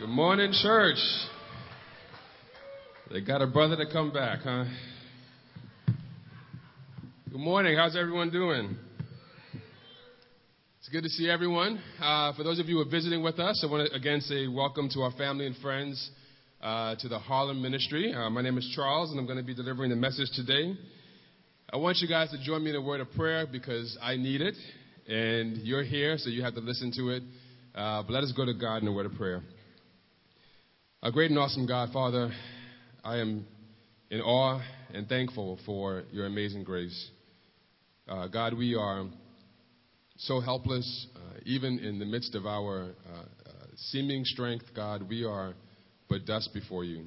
[0.00, 0.96] Good morning, church.
[3.12, 4.64] They got a brother to come back, huh?
[7.30, 7.76] Good morning.
[7.76, 8.78] How's everyone doing?
[10.78, 11.82] It's good to see everyone.
[12.00, 14.48] Uh, for those of you who are visiting with us, I want to again say
[14.48, 16.10] welcome to our family and friends
[16.62, 18.14] uh, to the Harlem Ministry.
[18.14, 20.78] Uh, my name is Charles, and I'm going to be delivering the message today.
[21.70, 24.40] I want you guys to join me in a word of prayer because I need
[24.40, 24.54] it,
[25.06, 27.22] and you're here, so you have to listen to it.
[27.74, 29.42] Uh, but let us go to God in a word of prayer.
[31.02, 32.30] Our great and awesome God, Father,
[33.02, 33.46] I am
[34.10, 34.60] in awe
[34.92, 37.10] and thankful for your amazing grace.
[38.06, 39.06] Uh, God, we are
[40.18, 45.24] so helpless, uh, even in the midst of our uh, uh, seeming strength, God, we
[45.24, 45.54] are
[46.10, 47.06] but dust before you.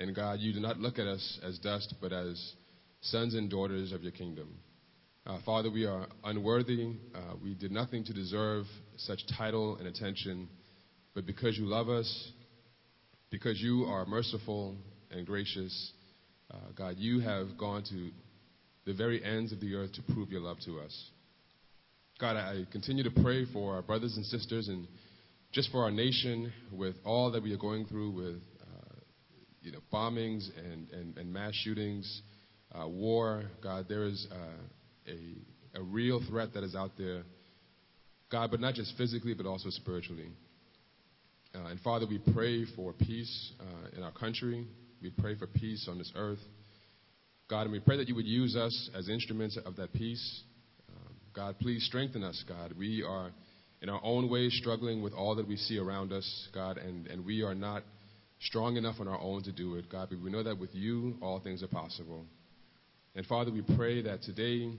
[0.00, 2.54] And God, you do not look at us as dust, but as
[3.02, 4.60] sons and daughters of your kingdom.
[5.26, 6.94] Uh, Father, we are unworthy.
[7.14, 8.64] Uh, we did nothing to deserve
[8.96, 10.48] such title and attention,
[11.14, 12.32] but because you love us,
[13.30, 14.76] because you are merciful
[15.10, 15.92] and gracious,
[16.50, 18.10] uh, God, you have gone to
[18.84, 21.10] the very ends of the earth to prove your love to us.
[22.18, 24.86] God, I continue to pray for our brothers and sisters and
[25.52, 28.94] just for our nation with all that we are going through with uh,
[29.60, 32.22] you know, bombings and, and, and mass shootings,
[32.74, 33.44] uh, war.
[33.62, 37.22] God, there is uh, a, a real threat that is out there.
[38.30, 40.28] God, but not just physically, but also spiritually.
[41.56, 44.66] Uh, and Father, we pray for peace uh, in our country.
[45.00, 46.40] We pray for peace on this earth.
[47.48, 50.42] God, and we pray that you would use us as instruments of that peace.
[50.90, 52.74] Um, God, please strengthen us, God.
[52.76, 53.30] We are
[53.80, 57.24] in our own ways struggling with all that we see around us, God, and, and
[57.24, 57.84] we are not
[58.40, 61.16] strong enough on our own to do it, God, but we know that with you,
[61.22, 62.26] all things are possible.
[63.14, 64.70] And Father, we pray that today,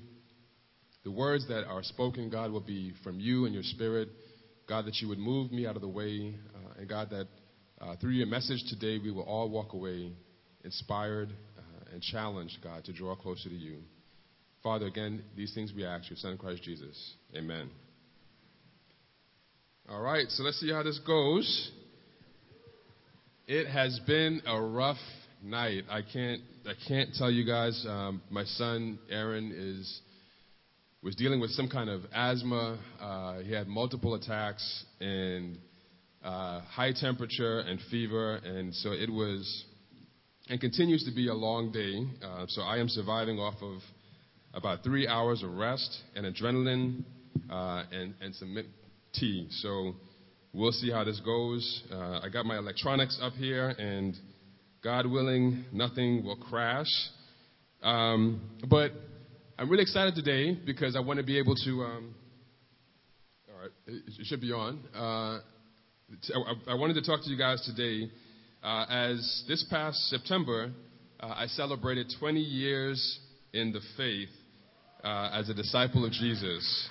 [1.03, 4.09] the words that are spoken, God, will be from you and your spirit.
[4.67, 6.35] God, that you would move me out of the way.
[6.77, 7.27] And God, that
[7.81, 10.11] uh, through your message today, we will all walk away
[10.63, 13.77] inspired uh, and challenged, God, to draw closer to you.
[14.63, 17.13] Father, again, these things we ask you, Son Christ Jesus.
[17.35, 17.69] Amen.
[19.89, 21.71] All right, so let's see how this goes.
[23.47, 24.97] It has been a rough
[25.41, 25.83] night.
[25.89, 27.85] I can't, I can't tell you guys.
[27.87, 30.01] Um, my son Aaron is
[31.01, 32.77] was dealing with some kind of asthma.
[32.99, 35.57] Uh, he had multiple attacks and
[36.27, 39.65] uh, high temperature and fever, and so it was
[40.49, 42.05] and continues to be a long day.
[42.25, 43.79] Uh, so I am surviving off of
[44.53, 47.03] about three hours of rest and adrenaline
[47.49, 48.67] uh, and, and some mint
[49.13, 49.47] tea.
[49.61, 49.93] So
[50.53, 51.83] we'll see how this goes.
[51.91, 54.13] Uh, I got my electronics up here, and
[54.83, 56.91] God willing, nothing will crash.
[57.83, 58.91] Um, but
[59.57, 61.71] I'm really excited today because I want to be able to.
[61.83, 62.15] Um,
[63.49, 65.41] all right, it should be on.
[66.09, 68.09] Uh, I wanted to talk to you guys today
[68.63, 70.71] uh, as this past September
[71.19, 73.19] uh, I celebrated 20 years
[73.51, 74.29] in the faith
[75.03, 76.89] uh, as a disciple of Jesus.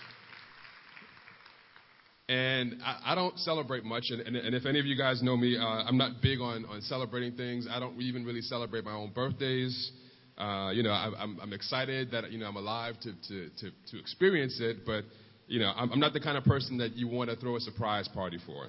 [2.28, 5.36] And I, I don't celebrate much, and, and, and, if any of you guys know
[5.36, 7.66] me, uh, I'm not big on, on celebrating things.
[7.70, 9.92] I don't even really celebrate my own birthdays.
[10.36, 13.70] Uh, you know, I, I'm, I'm excited that you know I'm alive to, to, to,
[13.92, 15.04] to experience it, but
[15.46, 17.60] you know, I'm, I'm not the kind of person that you want to throw a
[17.60, 18.66] surprise party for.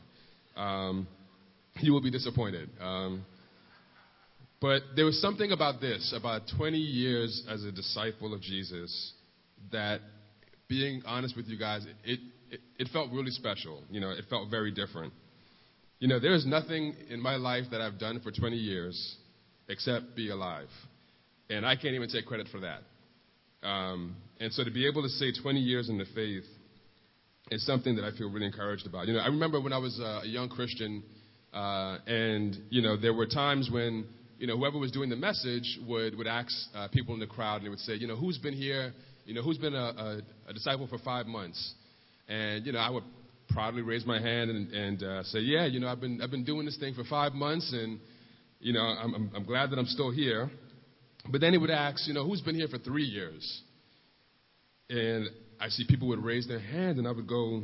[0.57, 1.07] Um,
[1.79, 2.69] you will be disappointed.
[2.81, 3.25] Um,
[4.59, 9.13] but there was something about this, about 20 years as a disciple of Jesus,
[9.71, 10.01] that,
[10.67, 12.19] being honest with you guys, it,
[12.49, 13.83] it, it felt really special.
[13.91, 15.13] You know, it felt very different.
[15.99, 19.17] You know, there is nothing in my life that I've done for 20 years
[19.69, 20.69] except be alive.
[21.49, 22.81] And I can't even take credit for that.
[23.67, 26.43] Um, and so to be able to say 20 years in the faith
[27.51, 29.07] is something that I feel really encouraged about.
[29.07, 31.03] You know, I remember when I was uh, a young Christian,
[31.53, 34.05] uh, and you know, there were times when
[34.37, 37.57] you know whoever was doing the message would would ask uh, people in the crowd,
[37.57, 38.93] and they would say, you know, who's been here?
[39.25, 41.73] You know, who's been a, a, a disciple for five months?
[42.27, 43.03] And you know, I would
[43.49, 46.45] proudly raise my hand and, and uh, say, yeah, you know, I've been I've been
[46.45, 47.99] doing this thing for five months, and
[48.59, 50.49] you know, I'm, I'm, I'm glad that I'm still here.
[51.29, 53.61] But then he would ask, you know, who's been here for three years?
[54.89, 55.27] And
[55.59, 57.63] I see people would raise their hand, and I would go,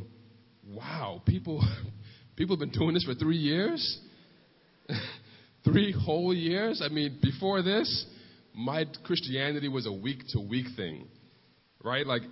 [0.68, 1.64] wow, people,
[2.36, 4.00] people have been doing this for three years?
[5.64, 6.82] three whole years?
[6.84, 8.06] I mean, before this,
[8.54, 11.08] my Christianity was a week to week thing,
[11.84, 12.06] right?
[12.06, 12.24] Like,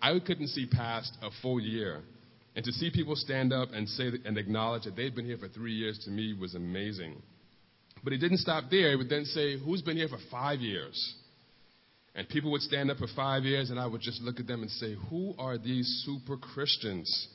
[0.00, 2.02] I couldn't see past a full year.
[2.54, 5.48] And to see people stand up and say and acknowledge that they've been here for
[5.48, 7.20] three years to me was amazing.
[8.02, 8.90] But he didn't stop there.
[8.90, 11.14] He would then say, Who's been here for five years?
[12.16, 14.62] And people would stand up for five years, and I would just look at them
[14.62, 17.28] and say, Who are these super Christians?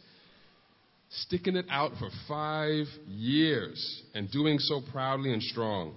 [1.09, 4.03] Sticking it out for five years.
[4.15, 5.95] and doing so proudly and strong.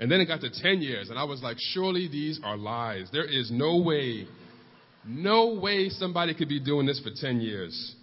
[0.00, 3.08] And then it got to 10 years, and I was like, surely these are lies.
[3.12, 4.26] There is no way,
[5.06, 7.94] no way somebody could be doing this for 10 years.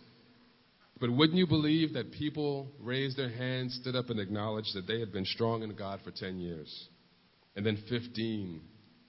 [0.99, 4.99] But wouldn't you believe that people raised their hands, stood up, and acknowledged that they
[4.99, 6.87] had been strong in God for 10 years?
[7.55, 8.61] And then 15,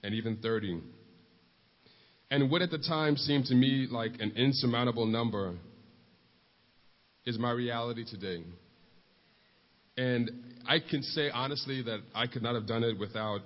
[0.03, 0.81] and even 30.
[2.29, 5.55] And what at the time seemed to me like an insurmountable number
[7.25, 8.43] is my reality today.
[9.95, 10.31] And
[10.67, 13.41] I can say honestly that I could not have done it without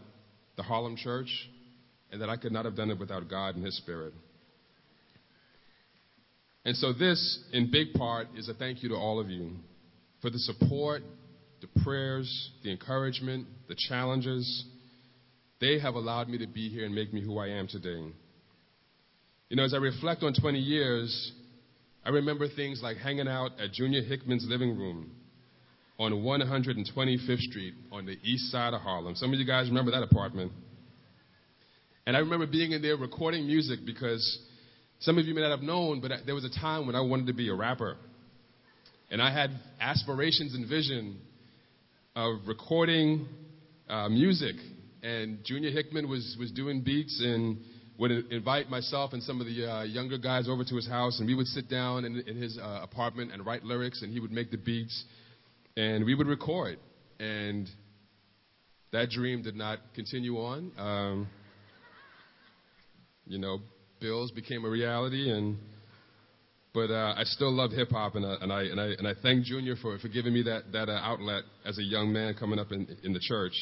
[0.55, 1.29] the Harlem Church,
[2.11, 4.13] and that I could not have done it without God and His Spirit.
[6.65, 9.51] And so, this, in big part, is a thank you to all of you
[10.21, 11.03] for the support,
[11.61, 14.65] the prayers, the encouragement, the challenges.
[15.59, 18.11] They have allowed me to be here and make me who I am today.
[19.49, 21.31] You know, as I reflect on 20 years,
[22.05, 25.11] I remember things like hanging out at Junior Hickman's living room
[25.99, 29.15] on 125th Street on the east side of Harlem.
[29.15, 30.51] Some of you guys remember that apartment.
[32.05, 34.39] And I remember being in there recording music because
[34.99, 37.27] some of you may not have known, but there was a time when I wanted
[37.27, 37.97] to be a rapper.
[39.09, 41.19] And I had aspirations and vision
[42.15, 43.27] of recording
[43.89, 44.55] uh, music.
[45.07, 47.57] And Junior Hickman was, was doing beats and
[47.97, 51.27] would invite myself and some of the uh, younger guys over to his house, and
[51.27, 54.31] we would sit down in, in his uh, apartment and write lyrics, and he would
[54.31, 55.05] make the beats
[55.77, 56.79] and we would record.
[57.19, 57.69] And
[58.91, 60.71] that dream did not continue on.
[60.77, 61.27] Um,
[63.25, 63.59] you know,
[64.01, 65.57] bills became a reality, and
[66.73, 69.13] but uh, I still love hip hop, and, uh, and, I and I and I
[69.21, 72.59] thank Junior for for giving me that that uh, outlet as a young man coming
[72.59, 73.53] up in in the church.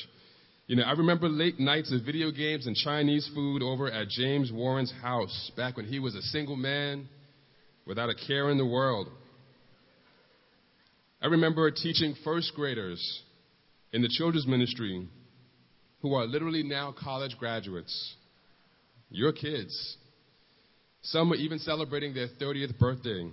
[0.68, 4.52] You know, I remember late nights of video games and Chinese food over at James
[4.52, 7.08] Warren's house back when he was a single man
[7.86, 9.08] without a care in the world.
[11.22, 13.22] I remember teaching first graders
[13.94, 15.08] in the children's ministry
[16.02, 18.16] who are literally now college graduates.
[19.12, 19.98] Your kids.
[21.04, 23.30] Some are even celebrating their 30th birthday.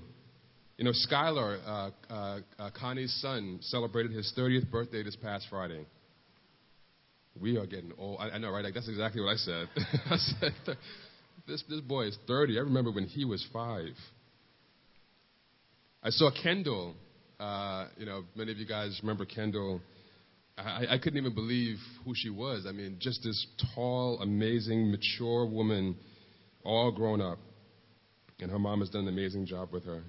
[0.77, 5.87] You know, Skylar, uh, uh, uh, Connie's son, celebrated his 30th birthday this past Friday.
[7.41, 8.19] We are getting old.
[8.21, 8.65] I, I know, right?
[8.65, 9.69] Like, that's exactly what I said.
[10.11, 10.53] I said,
[11.47, 12.59] this, this boy is 30.
[12.59, 13.95] I remember when he was five.
[16.03, 16.95] I saw Kendall
[17.43, 19.81] uh, you know, many of you guys remember Kendall.
[20.57, 22.67] I, I couldn't even believe who she was.
[22.69, 25.97] I mean, just this tall, amazing, mature woman,
[26.65, 27.39] all grown up.
[28.39, 30.03] And her mom has done an amazing job with her.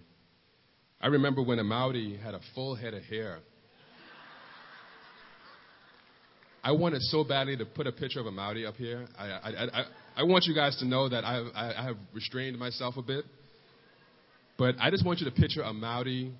[1.01, 3.39] I remember when Amauti had a full head of hair.
[6.63, 9.05] I wanted so badly to put a picture of Amauti up here.
[9.17, 9.85] I, I, I,
[10.17, 13.25] I want you guys to know that I, I, I have restrained myself a bit.
[14.57, 16.31] But I just want you to picture Amauti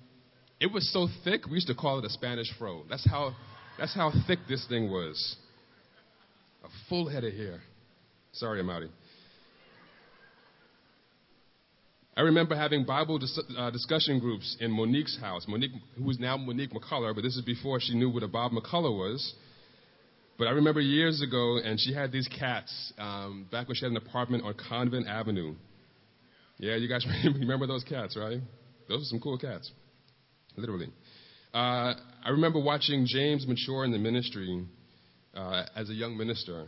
[0.60, 2.84] it was so thick, we used to call it a Spanish fro.
[2.88, 3.34] That's how,
[3.78, 5.36] that's how thick this thing was.
[6.64, 7.60] A full head of hair.
[8.32, 8.88] Sorry, Amauti.
[12.16, 15.44] I remember having Bible dis- uh, discussion groups in Monique's house.
[15.48, 18.52] Monique, who is now Monique McCullough, but this is before she knew what a Bob
[18.52, 19.34] McCullough was.
[20.36, 23.92] But I remember years ago, and she had these cats um, back when she had
[23.92, 25.54] an apartment on Convent Avenue.
[26.58, 28.40] Yeah, you guys remember those cats, right?
[28.88, 29.70] Those are some cool cats
[30.56, 30.88] literally.
[31.52, 31.94] Uh,
[32.24, 34.64] I remember watching James mature in the ministry
[35.34, 36.66] uh, as a young minister.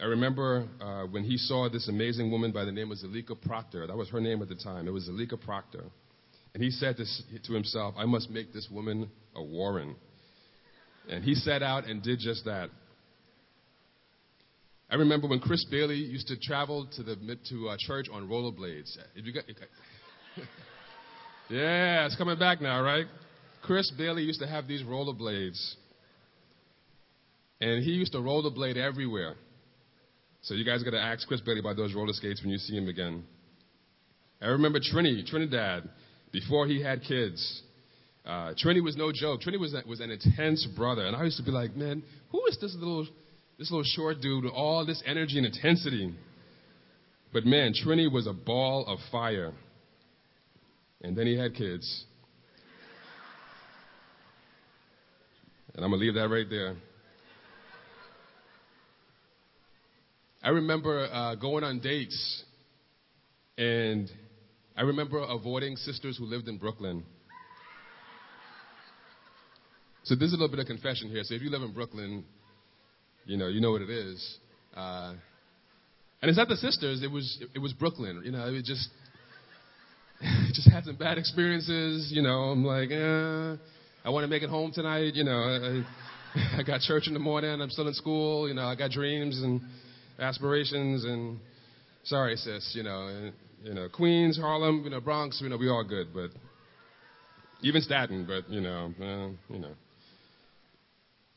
[0.00, 3.86] I remember uh, when he saw this amazing woman by the name of Zalika Proctor.
[3.86, 4.88] That was her name at the time.
[4.88, 5.84] It was Zalika Proctor.
[6.54, 9.94] And he said this to himself, I must make this woman a Warren.
[11.10, 12.70] And he set out and did just that.
[14.88, 17.16] I remember when Chris Bailey used to travel to the
[17.50, 18.96] to uh, church on rollerblades.
[19.34, 19.44] Got,
[21.50, 23.06] yeah, it's coming back now, right?
[23.62, 25.74] Chris Bailey used to have these rollerblades.
[27.60, 29.34] And he used to rollerblade everywhere.
[30.42, 32.76] So you guys got to ask Chris Bailey about those roller skates when you see
[32.76, 33.24] him again.
[34.40, 35.88] I remember Trini, Trinidad,
[36.32, 37.62] before he had kids.
[38.24, 39.40] Uh, Trini was no joke.
[39.40, 41.06] Trini was, was an intense brother.
[41.06, 43.06] And I used to be like, man, who is this little,
[43.58, 46.14] this little short dude with all this energy and intensity?
[47.32, 49.52] But man, Trini was a ball of fire.
[51.02, 52.04] And then he had kids.
[55.74, 56.76] And I'm going to leave that right there.
[60.42, 62.44] I remember uh, going on dates,
[63.58, 64.10] and
[64.74, 67.04] I remember avoiding sisters who lived in Brooklyn.
[70.04, 71.22] So this is a little bit of confession here.
[71.24, 72.24] So if you live in Brooklyn,
[73.26, 74.38] you know you know what it is.
[74.74, 75.14] Uh,
[76.22, 78.22] and it's not the sisters; it was it was Brooklyn.
[78.24, 78.88] You know, it just
[80.52, 82.10] just had some bad experiences.
[82.12, 83.56] You know, I'm like, eh,
[84.04, 85.14] I want to make it home tonight.
[85.14, 85.84] You know,
[86.34, 87.60] I, I got church in the morning.
[87.60, 88.48] I'm still in school.
[88.48, 89.60] You know, I got dreams and
[90.18, 91.04] aspirations.
[91.04, 91.38] And
[92.04, 92.72] sorry, sis.
[92.74, 95.40] You know, and, you know, Queens, Harlem, you know, Bronx.
[95.42, 96.30] You know, we all good, but
[97.62, 98.26] even Staten.
[98.26, 99.72] But you know, uh, you know.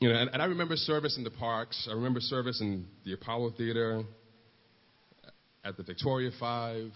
[0.04, 1.88] You know, and, and I remember service in the parks.
[1.90, 4.04] I remember service in the Apollo Theater,
[5.64, 6.92] at the Victoria Five,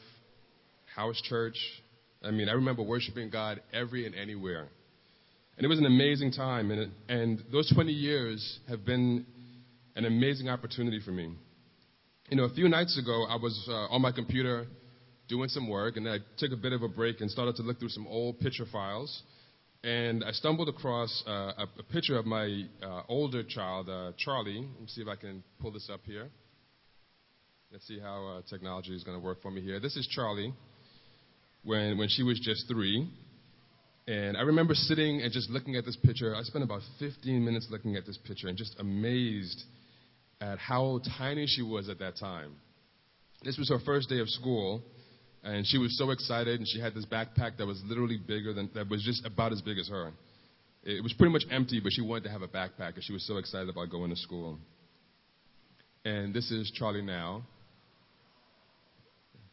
[0.94, 1.56] House Church.
[2.22, 4.68] I mean, I remember worshiping God every and anywhere.
[5.56, 6.70] And it was an amazing time.
[6.70, 9.26] And, and those 20 years have been
[9.96, 11.34] an amazing opportunity for me.
[12.30, 14.66] You know, a few nights ago, I was uh, on my computer
[15.30, 17.80] doing some work, and I took a bit of a break and started to look
[17.80, 19.24] through some old picture files
[19.88, 24.68] and I stumbled across uh, a, a, picture of my uh, older child, uh, Charlie.
[24.74, 26.28] Let me see if I can pull this up here.
[27.72, 29.80] Let's see how uh, technology is going to work for me here.
[29.80, 30.54] This is Charlie
[31.64, 33.10] when, when she was just three.
[34.10, 36.36] And I remember sitting and just looking at this picture.
[36.36, 39.64] I spent about 15 minutes looking at this picture and just amazed
[40.42, 42.56] at how tiny she was at that time.
[43.42, 44.84] This was her first day of school
[45.48, 48.70] and she was so excited, and she had this backpack that was literally bigger than,
[48.76, 50.12] that was just about as big as her.
[50.84, 53.26] It was pretty much empty, but she wanted to have a backpack, and she was
[53.26, 54.60] so excited about going to school.
[56.04, 57.44] And this is Charlie now,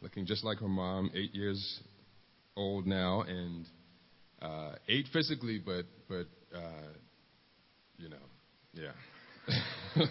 [0.00, 1.80] looking just like her mom, eight years
[2.56, 3.64] old now, and
[4.42, 6.88] uh, eight physically, but but uh,
[7.98, 8.16] you know,
[8.72, 8.90] yeah.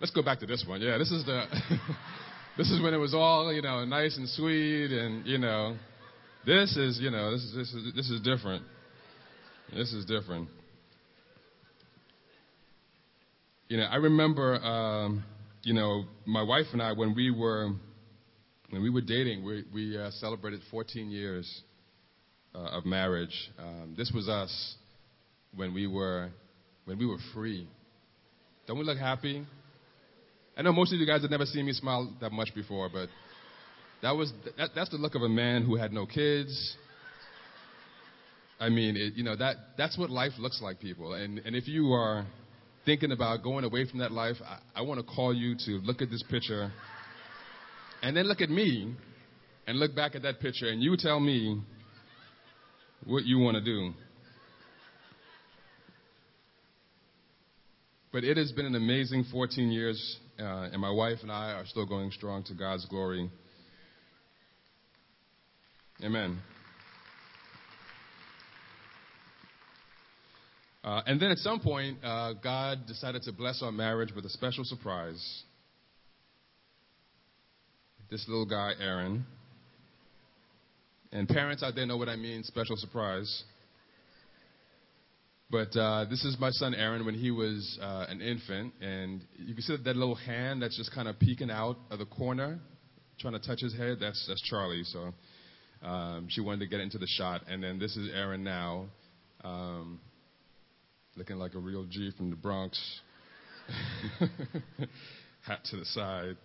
[0.00, 0.80] Let's go back to this one.
[0.80, 1.44] Yeah, this is the.
[2.54, 5.74] This is when it was all, you know, nice and sweet and, you know,
[6.44, 8.62] this is, you know, this is, this is, this is different.
[9.74, 10.50] This is different.
[13.68, 15.24] You know, I remember, um,
[15.62, 17.70] you know, my wife and I, when we were,
[18.68, 21.62] when we were dating, we, we uh, celebrated 14 years
[22.54, 23.50] uh, of marriage.
[23.58, 24.74] Um, this was us
[25.54, 26.28] when we were,
[26.84, 27.66] when we were free.
[28.66, 29.46] Don't we look happy?
[30.56, 33.08] I know most of you guys have never seen me smile that much before, but
[34.02, 36.76] that was that, that's the look of a man who had no kids.
[38.60, 41.14] I mean, it, you know that that's what life looks like, people.
[41.14, 42.26] And and if you are
[42.84, 46.02] thinking about going away from that life, I, I want to call you to look
[46.02, 46.70] at this picture,
[48.02, 48.94] and then look at me,
[49.66, 51.62] and look back at that picture, and you tell me
[53.06, 53.92] what you want to do.
[58.12, 61.66] But it has been an amazing 14 years uh, and my wife and I are
[61.66, 63.30] still going strong to God's glory.
[66.02, 66.38] Amen.
[70.84, 74.30] Uh, and then at some point, uh, God decided to bless our marriage with a
[74.30, 75.44] special surprise.
[78.10, 79.24] This little guy, Aaron.
[81.12, 83.44] And parents out there know what I mean special surprise.
[85.52, 89.52] But uh, this is my son Aaron when he was uh, an infant, and you
[89.52, 92.58] can see that little hand that's just kind of peeking out of the corner,
[93.20, 93.98] trying to touch his head.
[94.00, 94.82] That's that's Charlie.
[94.84, 95.12] So
[95.86, 98.86] um, she wanted to get into the shot, and then this is Aaron now,
[99.44, 100.00] um,
[101.16, 102.80] looking like a real G from the Bronx,
[105.46, 106.38] hat to the side.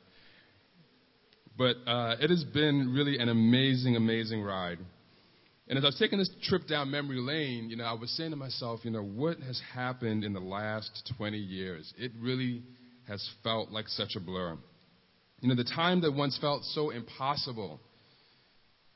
[1.58, 4.80] But uh, it has been really an amazing, amazing ride.
[5.70, 8.32] And as I was taking this trip down memory lane, you know, I was saying
[8.32, 11.94] to myself, you know, what has happened in the last 20 years?
[11.98, 12.64] It really
[13.08, 14.58] has felt like such a blur.
[15.42, 17.82] You know, the time that once felt so impossible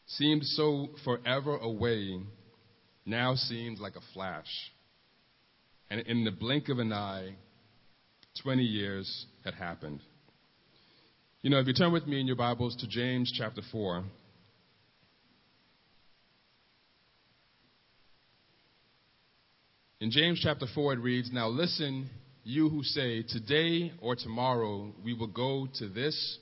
[0.07, 2.21] seemed so forever away
[3.05, 4.47] now seems like a flash.
[5.89, 7.35] And in the blink of an eye,
[8.43, 9.99] 20 years had happened.
[11.41, 14.03] You know, if you turn with me in your Bibles to James chapter 4,
[20.01, 22.09] In James chapter 4, it reads, Now listen,
[22.43, 26.39] you who say, Today or tomorrow we will go to this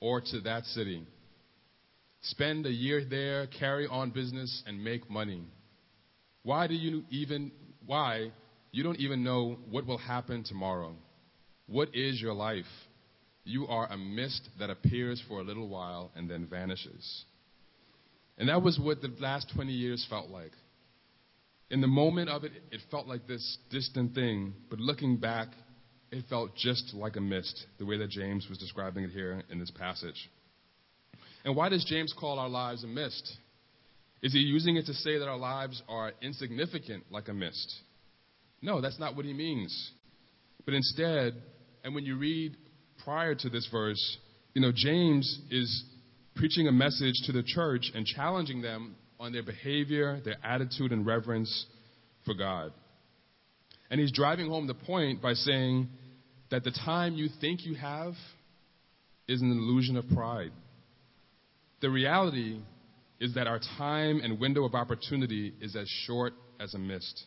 [0.00, 1.06] or to that city.
[2.22, 5.44] Spend a year there, carry on business, and make money.
[6.42, 7.52] Why do you even,
[7.86, 8.32] why?
[8.72, 10.92] You don't even know what will happen tomorrow.
[11.68, 12.64] What is your life?
[13.44, 17.24] You are a mist that appears for a little while and then vanishes.
[18.38, 20.50] And that was what the last 20 years felt like.
[21.70, 25.48] In the moment of it, it felt like this distant thing, but looking back,
[26.10, 29.58] it felt just like a mist, the way that James was describing it here in
[29.58, 30.30] this passage.
[31.44, 33.36] And why does James call our lives a mist?
[34.22, 37.74] Is he using it to say that our lives are insignificant like a mist?
[38.62, 39.92] No, that's not what he means.
[40.64, 41.34] But instead,
[41.84, 42.56] and when you read
[43.04, 44.18] prior to this verse,
[44.54, 45.84] you know, James is
[46.34, 51.04] preaching a message to the church and challenging them on their behavior, their attitude, and
[51.04, 51.66] reverence
[52.24, 52.72] for God.
[53.90, 55.88] And he's driving home the point by saying
[56.50, 58.14] that the time you think you have
[59.26, 60.52] is an illusion of pride.
[61.80, 62.60] The reality
[63.20, 67.24] is that our time and window of opportunity is as short as a mist.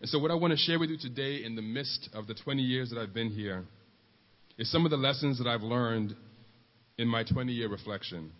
[0.00, 2.34] And so, what I want to share with you today, in the midst of the
[2.34, 3.64] 20 years that I've been here,
[4.58, 6.14] is some of the lessons that I've learned
[6.98, 8.30] in my 20 year reflection.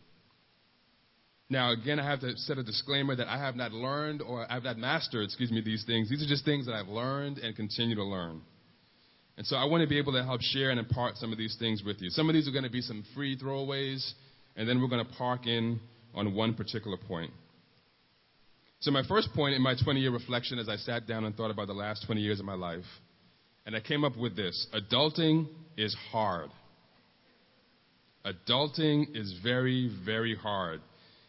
[1.49, 4.55] Now, again, I have to set a disclaimer that I have not learned or I
[4.55, 6.11] have not mastered, excuse me, these things.
[6.11, 8.41] These are just things that I've learned and continue to learn.
[9.37, 11.57] And so I want to be able to help share and impart some of these
[11.59, 12.11] things with you.
[12.11, 14.12] Some of these are going to be some free throwaways,
[14.57, 15.79] and then we're going to park in
[16.15, 17.31] on one particular point.
[18.81, 21.50] So, my first point in my 20 year reflection as I sat down and thought
[21.50, 22.85] about the last 20 years of my life,
[23.67, 26.50] and I came up with this adulting is hard.
[28.25, 30.81] Adulting is very, very hard.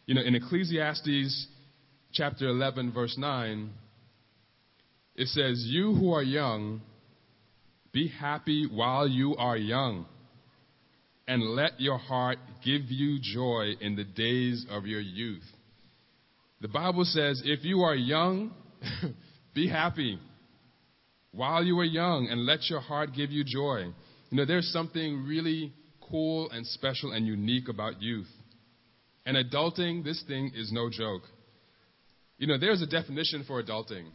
[0.07, 1.47] You know, in Ecclesiastes
[2.13, 3.69] chapter 11, verse 9,
[5.15, 6.81] it says, You who are young,
[7.91, 10.05] be happy while you are young,
[11.27, 15.43] and let your heart give you joy in the days of your youth.
[16.61, 18.53] The Bible says, if you are young,
[19.53, 20.19] be happy
[21.33, 23.91] while you are young, and let your heart give you joy.
[24.29, 25.73] You know, there's something really
[26.09, 28.29] cool and special and unique about youth.
[29.27, 31.23] And adulting, this thing is no joke.
[32.37, 34.05] You know, there's a definition for adulting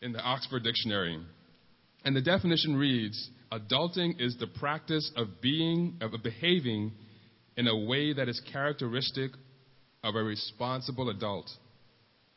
[0.00, 1.20] in the Oxford Dictionary.
[2.02, 6.92] And the definition reads Adulting is the practice of being, of behaving
[7.58, 9.32] in a way that is characteristic
[10.02, 11.50] of a responsible adult,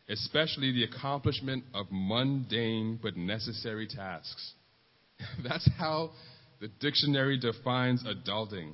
[0.09, 4.51] especially the accomplishment of mundane but necessary tasks.
[5.47, 6.11] That's how
[6.59, 8.73] the dictionary defines adulting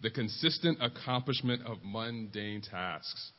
[0.00, 3.32] the consistent accomplishment of mundane tasks,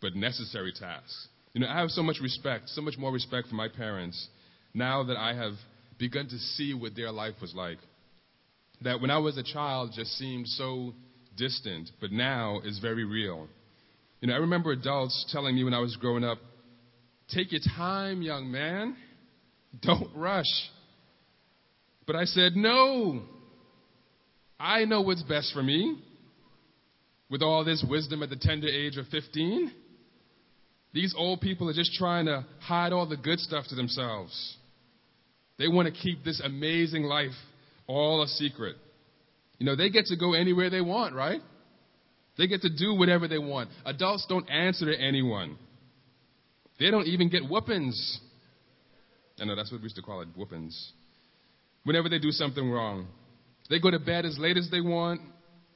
[0.00, 1.28] but necessary tasks.
[1.54, 4.28] You know, I have so much respect, so much more respect for my parents
[4.74, 5.54] now that I have
[5.98, 7.78] begun to see what their life was like.
[8.82, 10.92] That when I was a child just seemed so
[11.36, 13.48] distant, but now is very real.
[14.20, 16.38] You know, I remember adults telling me when I was growing up,
[17.28, 18.96] take your time, young man.
[19.80, 20.44] Don't rush.
[22.06, 23.22] But I said, no,
[24.58, 25.98] I know what's best for me.
[27.28, 29.72] With all this wisdom at the tender age of 15,
[30.92, 34.56] these old people are just trying to hide all the good stuff to themselves.
[35.58, 37.32] They want to keep this amazing life
[37.86, 38.76] all a secret.
[39.58, 41.40] You know, they get to go anywhere they want, right?
[42.38, 43.70] They get to do whatever they want.
[43.84, 45.56] Adults don't answer to anyone.
[46.78, 48.20] They don't even get whoopings.
[49.40, 50.92] I know that's what we used to call it, whoopings.
[51.84, 53.06] Whenever they do something wrong.
[53.68, 55.20] They go to bed as late as they want,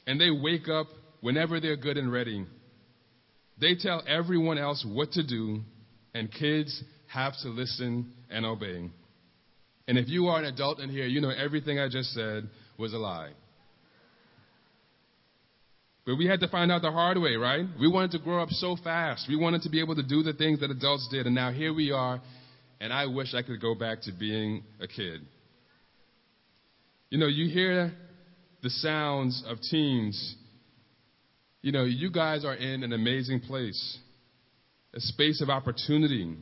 [0.07, 0.87] and they wake up
[1.21, 2.47] whenever they're good and ready.
[3.61, 5.61] They tell everyone else what to do,
[6.15, 8.91] and kids have to listen and obey.
[9.89, 12.49] And if you are an adult in here, you know everything I just said
[12.79, 13.33] was a lie.
[16.07, 17.67] But we had to find out the hard way, right?
[17.79, 19.27] We wanted to grow up so fast.
[19.29, 21.27] We wanted to be able to do the things that adults did.
[21.27, 22.21] And now here we are,
[22.81, 25.21] and I wish I could go back to being a kid.
[27.11, 27.93] You know, you hear
[28.63, 30.37] the sounds of teens.
[31.61, 33.99] You know, you guys are in an amazing place,
[34.95, 36.37] a space of opportunity,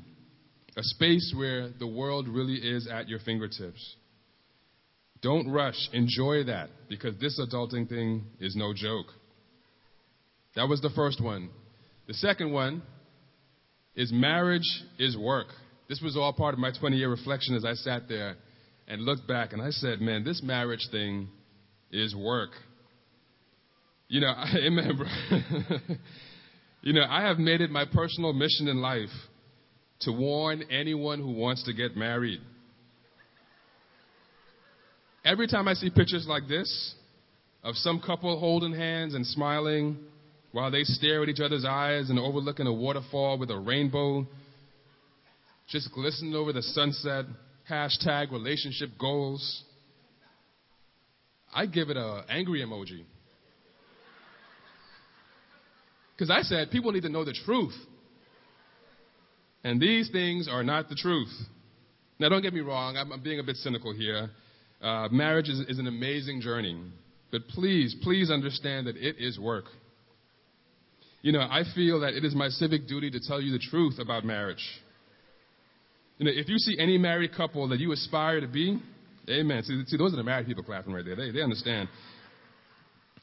[0.76, 3.96] a space where the world really is at your fingertips.
[5.22, 5.88] Don't rush.
[5.94, 9.06] Enjoy that because this adulting thing is no joke.
[10.54, 11.48] That was the first one.
[12.06, 12.82] The second one
[13.96, 15.48] is marriage is work.
[15.88, 18.36] This was all part of my 20 year reflection as I sat there
[18.88, 21.28] and looked back and I said, man, this marriage thing
[21.92, 22.50] is work.
[24.08, 25.06] You know, I, amen, bro.
[26.82, 29.10] you know, I have made it my personal mission in life
[30.00, 32.40] to warn anyone who wants to get married.
[35.24, 36.94] Every time I see pictures like this
[37.62, 39.98] of some couple holding hands and smiling
[40.52, 44.26] while they stare at each other's eyes and overlooking a waterfall with a rainbow
[45.68, 47.26] just glistening over the sunset,
[47.70, 49.64] hashtag relationship goals.
[51.54, 53.04] I give it a angry emoji.
[56.14, 57.74] Because I said people need to know the truth.
[59.64, 61.32] And these things are not the truth.
[62.18, 64.30] Now, don't get me wrong, I'm, I'm being a bit cynical here.
[64.82, 66.80] Uh, marriage is, is an amazing journey.
[67.30, 69.66] But please, please understand that it is work.
[71.22, 73.98] You know, I feel that it is my civic duty to tell you the truth
[73.98, 74.64] about marriage.
[76.18, 78.78] You know, if you see any married couple that you aspire to be,
[79.28, 79.62] amen.
[79.62, 81.16] See, see those are the married people clapping right there.
[81.16, 81.88] They, they understand.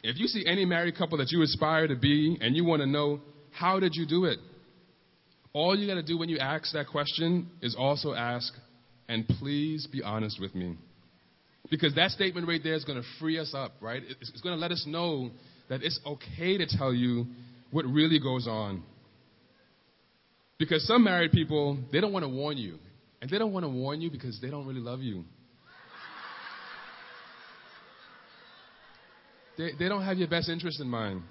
[0.02, 2.88] If you see any married couple that you aspire to be and you want to
[2.88, 4.40] know, how did you do it?
[5.56, 8.54] all you got to do when you ask that question is also ask,
[9.08, 10.76] and please be honest with me.
[11.72, 14.04] Because that statement right there is going to free us up, right?
[14.06, 15.32] It's, it's going to let us know
[15.70, 17.28] that it's okay to tell you
[17.72, 18.84] what really goes on.
[20.60, 22.80] Because some married people, they don't want to warn you.
[23.26, 25.24] And they don't want to warn you because they don't really love you.
[29.58, 31.24] They, they don't have your best interest in mind.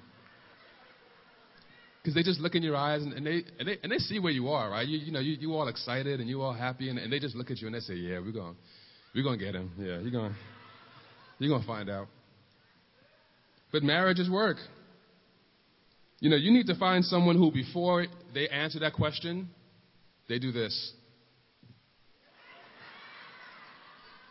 [2.03, 4.19] Because they just look in your eyes and, and, they, and, they, and they see
[4.19, 4.85] where you are, right?
[4.89, 7.37] You, you know, you, you all excited and you all happy, and, and they just
[7.37, 8.57] look at you and they say, yeah, we're going
[9.15, 9.71] we're gonna get him.
[9.79, 10.35] Yeah, you're going
[11.39, 12.09] you're gonna find out.
[13.71, 14.57] But marriage is work.
[16.19, 19.49] You know, you need to find someone who, before they answer that question,
[20.29, 20.93] they do this.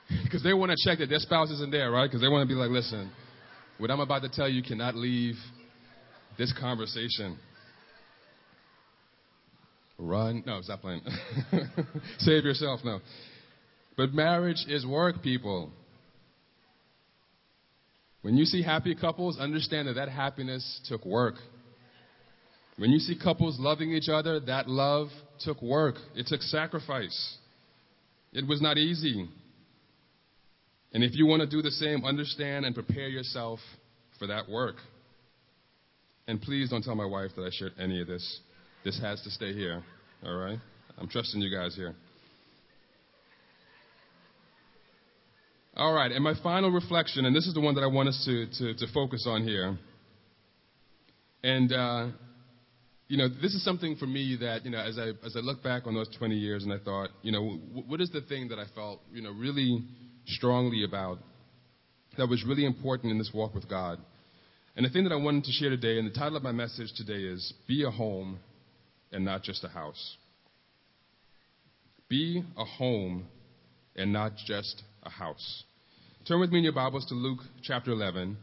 [0.23, 2.07] Because they want to check that their spouse isn't there, right?
[2.07, 3.11] Because they want to be like, listen,
[3.77, 5.35] what I'm about to tell you cannot leave
[6.37, 7.37] this conversation.
[9.97, 10.43] Run.
[10.45, 11.01] No, stop playing.
[12.19, 12.81] Save yourself.
[12.83, 12.99] No.
[13.95, 15.71] But marriage is work, people.
[18.21, 21.35] When you see happy couples, understand that that happiness took work.
[22.77, 25.09] When you see couples loving each other, that love
[25.41, 25.95] took work.
[26.15, 27.37] It took sacrifice.
[28.31, 29.27] It was not easy.
[30.93, 33.59] And if you want to do the same, understand and prepare yourself
[34.19, 34.75] for that work.
[36.27, 38.39] And please don't tell my wife that I shared any of this.
[38.85, 39.83] This has to stay here.
[40.23, 40.59] All right?
[40.97, 41.95] I'm trusting you guys here.
[45.75, 48.23] All right, and my final reflection, and this is the one that I want us
[48.25, 49.75] to, to, to focus on here.
[51.43, 52.07] And, uh,
[53.07, 55.61] you know, this is something for me that, you know, as I, as I look
[55.61, 58.59] back on those 20 years and I thought, you know, what is the thing that
[58.59, 59.83] I felt, you know, really
[60.25, 61.19] strongly about
[62.17, 63.99] that was really important in this walk with God?
[64.75, 66.93] And the thing that I wanted to share today, and the title of my message
[66.95, 68.39] today is Be a Home
[69.11, 70.17] and Not Just a House.
[72.09, 73.27] Be a home
[73.95, 75.63] and not just a house.
[76.27, 78.37] Turn with me in your Bibles to Luke chapter 11,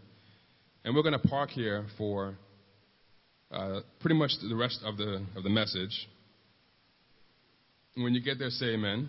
[0.84, 2.36] and we're going to park here for
[3.50, 6.08] uh, pretty much the rest of the, of the message.
[7.96, 9.08] When you get there, say amen.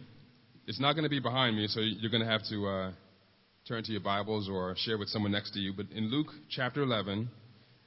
[0.67, 2.91] It's not going to be behind me, so you're going to have to uh,
[3.67, 5.73] turn to your Bibles or share with someone next to you.
[5.75, 7.30] But in Luke chapter 11,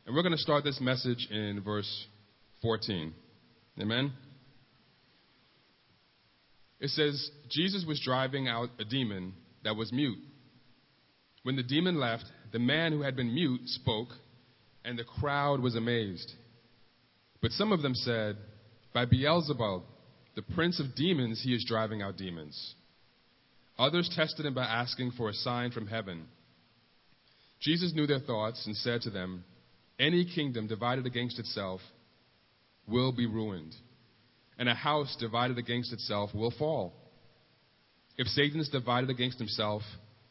[0.06, 2.06] and we're going to start this message in verse
[2.62, 3.12] 14.
[3.80, 4.12] Amen?
[6.80, 9.32] It says, Jesus was driving out a demon
[9.64, 10.18] that was mute.
[11.42, 14.08] When the demon left, the man who had been mute spoke,
[14.84, 16.32] and the crowd was amazed.
[17.44, 18.38] But some of them said,
[18.94, 19.82] By Beelzebub,
[20.34, 22.74] the prince of demons, he is driving out demons.
[23.78, 26.24] Others tested him by asking for a sign from heaven.
[27.60, 29.44] Jesus knew their thoughts and said to them,
[29.98, 31.82] Any kingdom divided against itself
[32.88, 33.74] will be ruined,
[34.58, 36.94] and a house divided against itself will fall.
[38.16, 39.82] If Satan is divided against himself,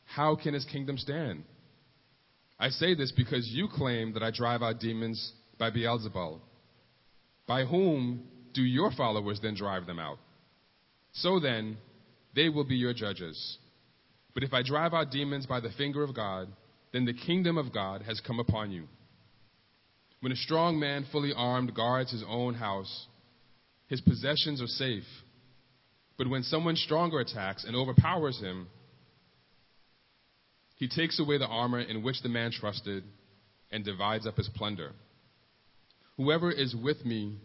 [0.06, 1.44] how can his kingdom stand?
[2.60, 6.40] I say this because you claim that I drive out demons by Beelzebul.
[7.48, 10.20] By whom do your followers then drive them out?
[11.14, 11.78] So then,
[12.36, 13.58] they will be your judges.
[14.34, 16.48] But if I drive out demons by the finger of God,
[16.92, 18.88] then the kingdom of God has come upon you.
[20.22, 23.08] When a strong man, fully armed, guards his own house,
[23.88, 25.04] his possessions are safe.
[26.18, 28.68] But when someone stronger attacks and overpowers him,
[30.76, 33.04] he takes away the armor in which the man trusted
[33.72, 34.94] and divides up his plunder.
[36.18, 37.38] Whoever is with me,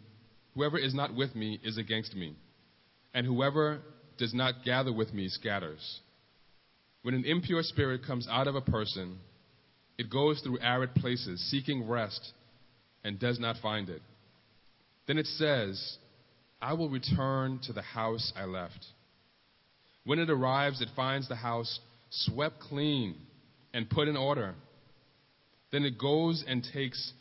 [0.54, 2.36] whoever is not with me is against me,
[3.14, 3.80] and whoever
[4.18, 6.00] does not gather with me scatters.
[7.02, 9.18] When an impure spirit comes out of a person,
[9.96, 12.32] it goes through arid places seeking rest
[13.04, 14.02] and does not find it.
[15.06, 15.96] Then it says,
[16.60, 18.84] I will return to the house I left.
[20.04, 23.14] When it arrives, it finds the house swept clean
[23.72, 24.54] and put in order.
[25.70, 27.12] Then it goes and takes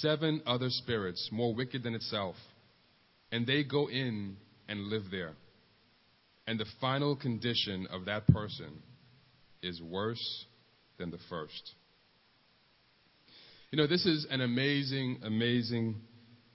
[0.00, 2.36] seven other spirits more wicked than itself,
[3.32, 4.36] and they go in
[4.68, 5.32] and live there.
[6.46, 8.82] And the final condition of that person
[9.62, 10.46] is worse
[10.98, 11.74] than the first.
[13.70, 15.96] You know, this is an amazing, amazing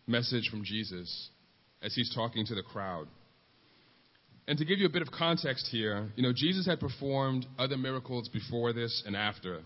[0.08, 1.30] message from Jesus
[1.82, 3.08] as he's talking to the crowd.
[4.48, 7.78] And to give you a bit of context here, you know, Jesus had performed other
[7.78, 9.62] miracles before this and after.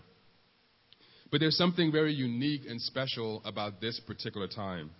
[1.30, 4.90] But there's something very unique and special about this particular time.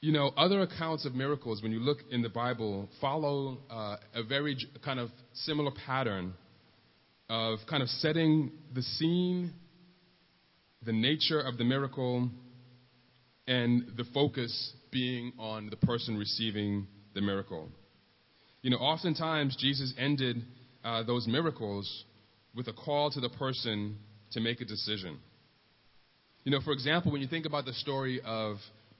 [0.00, 4.22] You know, other accounts of miracles, when you look in the Bible, follow uh, a
[4.22, 6.34] very kind of similar pattern
[7.28, 9.52] of kind of setting the scene,
[10.84, 12.30] the nature of the miracle,
[13.48, 17.68] and the focus being on the person receiving the miracle.
[18.62, 20.44] You know, oftentimes Jesus ended
[20.84, 22.04] uh, those miracles
[22.54, 23.98] with a call to the person
[24.32, 25.18] to make a decision.
[26.44, 28.56] You know, for example, when you think about the story of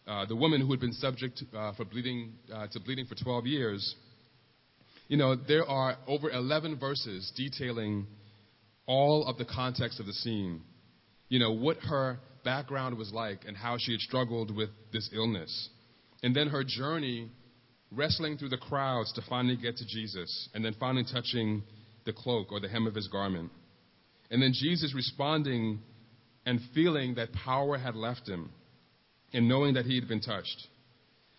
[0.06, 3.46] uh, the woman who had been subject uh, for bleeding, uh, to bleeding for 12
[3.46, 3.94] years,
[5.08, 8.06] you know, there are over 11 verses detailing
[8.86, 10.62] all of the context of the scene.
[11.28, 15.68] You know, what her background was like and how she had struggled with this illness.
[16.22, 17.30] And then her journey
[17.92, 21.62] wrestling through the crowds to finally get to Jesus and then finally touching
[22.04, 23.50] the cloak or the hem of his garment.
[24.30, 25.80] And then Jesus responding
[26.44, 28.50] and feeling that power had left him
[29.32, 30.66] and knowing that he had been touched.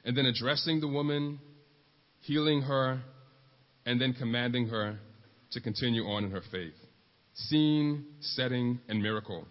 [0.03, 1.39] And then addressing the woman,
[2.21, 3.01] healing her,
[3.85, 4.99] and then commanding her
[5.51, 6.73] to continue on in her faith.
[7.33, 9.45] Scene, setting, and miracle.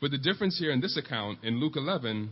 [0.00, 2.30] But the difference here in this account, in Luke 11,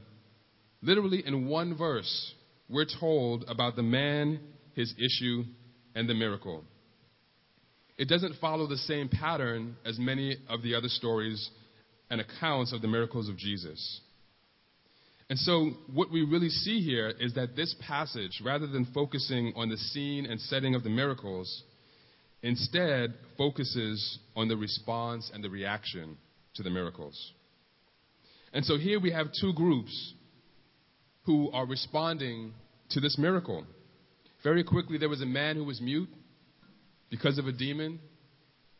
[0.82, 2.32] literally in one verse,
[2.68, 4.40] we're told about the man,
[4.74, 5.44] his issue,
[5.94, 6.64] and the miracle.
[7.98, 11.50] It doesn't follow the same pattern as many of the other stories
[12.10, 14.00] and accounts of the miracles of Jesus.
[15.28, 19.68] And so, what we really see here is that this passage, rather than focusing on
[19.68, 21.62] the scene and setting of the miracles,
[22.42, 26.18] instead focuses on the response and the reaction
[26.54, 27.32] to the miracles.
[28.52, 30.12] And so, here we have two groups
[31.24, 32.52] who are responding
[32.90, 33.64] to this miracle.
[34.42, 36.10] Very quickly, there was a man who was mute
[37.12, 38.00] because of a demon.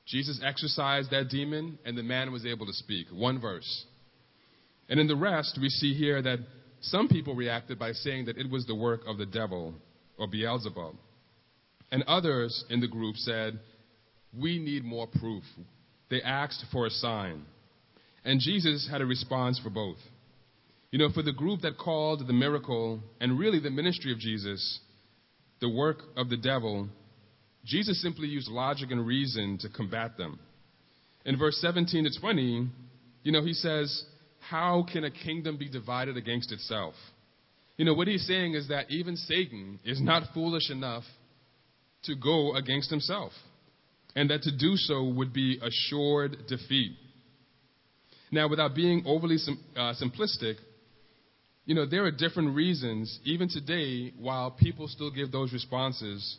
[0.06, 3.06] Jesus exorcised that demon, and the man was able to speak.
[3.12, 3.84] One verse.
[4.88, 6.38] And in the rest, we see here that
[6.80, 9.74] some people reacted by saying that it was the work of the devil
[10.18, 10.96] or Beelzebub.
[11.92, 13.60] And others in the group said,
[14.36, 15.44] We need more proof.
[16.08, 17.44] They asked for a sign.
[18.24, 19.98] And Jesus had a response for both.
[20.90, 24.80] You know, for the group that called the miracle and really the ministry of Jesus
[25.62, 26.88] the work of the devil,
[27.64, 30.38] Jesus simply used logic and reason to combat them.
[31.24, 32.68] In verse 17 to 20,
[33.22, 34.04] you know, he says,
[34.40, 36.94] How can a kingdom be divided against itself?
[37.76, 41.04] You know, what he's saying is that even Satan is not foolish enough
[42.04, 43.32] to go against himself,
[44.16, 46.96] and that to do so would be assured defeat.
[48.32, 50.56] Now, without being overly sim- uh, simplistic,
[51.64, 56.38] you know, there are different reasons, even today, while people still give those responses,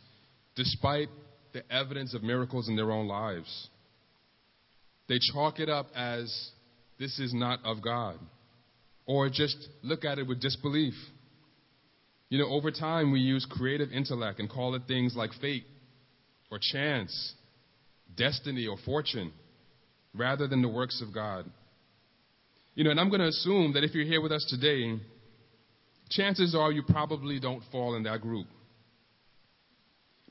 [0.55, 1.09] despite
[1.53, 3.69] the evidence of miracles in their own lives.
[5.07, 6.51] They chalk it up as
[6.99, 8.17] this is not of God,
[9.05, 10.93] or just look at it with disbelief.
[12.29, 15.65] You know, over time, we use creative intellect and call it things like fate,
[16.49, 17.33] or chance,
[18.15, 19.31] destiny, or fortune,
[20.15, 21.45] rather than the works of God.
[22.75, 24.99] You know, and I'm going to assume that if you're here with us today,
[26.09, 28.47] chances are you probably don't fall in that group.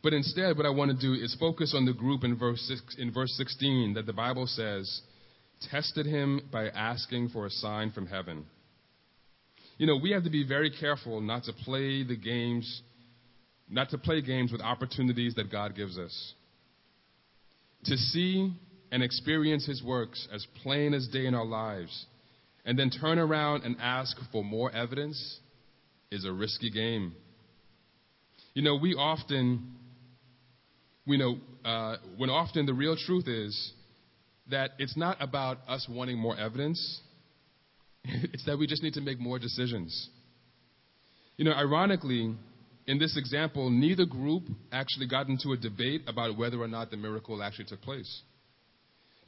[0.03, 2.97] But instead, what I want to do is focus on the group in verse, six,
[2.99, 5.03] in verse 16 that the Bible says
[5.71, 8.45] tested him by asking for a sign from heaven.
[9.79, 12.83] You know, we have to be very careful not to play the games,
[13.71, 16.35] not to play games with opportunities that God gives us.
[17.85, 18.53] To see
[18.91, 22.07] and experience his works as plain as day in our lives,
[22.65, 25.39] and then turn around and ask for more evidence
[26.11, 27.15] is a risky game.
[28.55, 29.77] You know, we often,
[31.07, 33.73] we know, uh, when often the real truth is
[34.51, 37.01] that it's not about us wanting more evidence,
[38.05, 40.09] it's that we just need to make more decisions.
[41.37, 42.35] You know, ironically,
[42.87, 46.97] in this example, neither group actually got into a debate about whether or not the
[46.97, 48.23] miracle actually took place.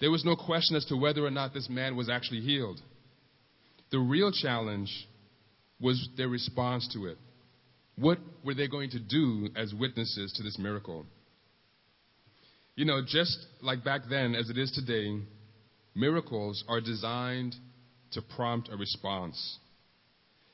[0.01, 2.81] There was no question as to whether or not this man was actually healed.
[3.91, 4.91] The real challenge
[5.81, 7.19] was their response to it.
[7.97, 11.07] What were they going to do as witnesses to this miracle?
[12.77, 15.21] You know, just like back then as it is today,
[15.95, 17.55] miracles are designed
[18.13, 19.59] to prompt a response.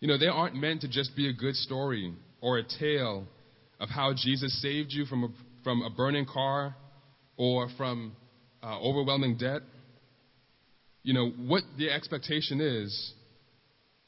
[0.01, 3.27] You know, they aren't meant to just be a good story or a tale
[3.79, 5.29] of how Jesus saved you from a,
[5.65, 6.75] from a burning car
[7.37, 8.15] or from
[8.63, 9.63] uh, overwhelming debt.
[11.03, 13.15] You know, what the expectation is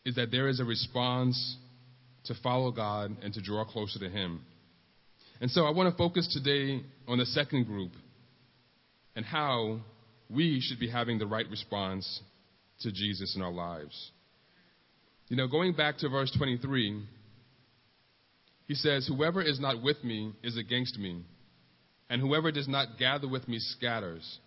[0.05, 1.57] is that there is a response
[2.25, 4.45] to follow God and to draw closer to Him.
[5.43, 7.91] And so I want to focus today on the second group
[9.17, 9.81] and how
[10.31, 12.21] we should be having the right response
[12.83, 14.13] to Jesus in our lives.
[15.27, 17.03] You know, going back to verse 23,
[18.69, 21.25] he says, Whoever is not with me is against me,
[22.09, 24.39] and whoever does not gather with me scatters.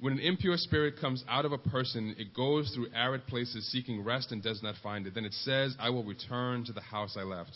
[0.00, 4.02] When an impure spirit comes out of a person, it goes through arid places seeking
[4.02, 5.14] rest and does not find it.
[5.14, 7.52] Then it says, I will return to the house I left.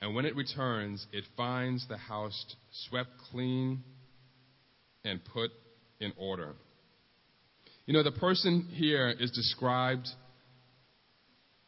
[0.00, 2.56] And when it returns, it finds the house
[2.88, 3.82] swept clean
[5.04, 5.50] and put
[6.00, 6.54] in order.
[7.86, 10.08] You know, the person here is described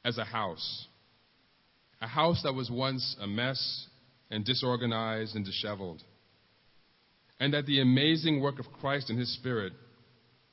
[0.05, 0.87] as a house.
[2.01, 3.87] A house that was once a mess
[4.31, 6.03] and disorganized and disheveled.
[7.39, 9.73] And that the amazing work of Christ and His Spirit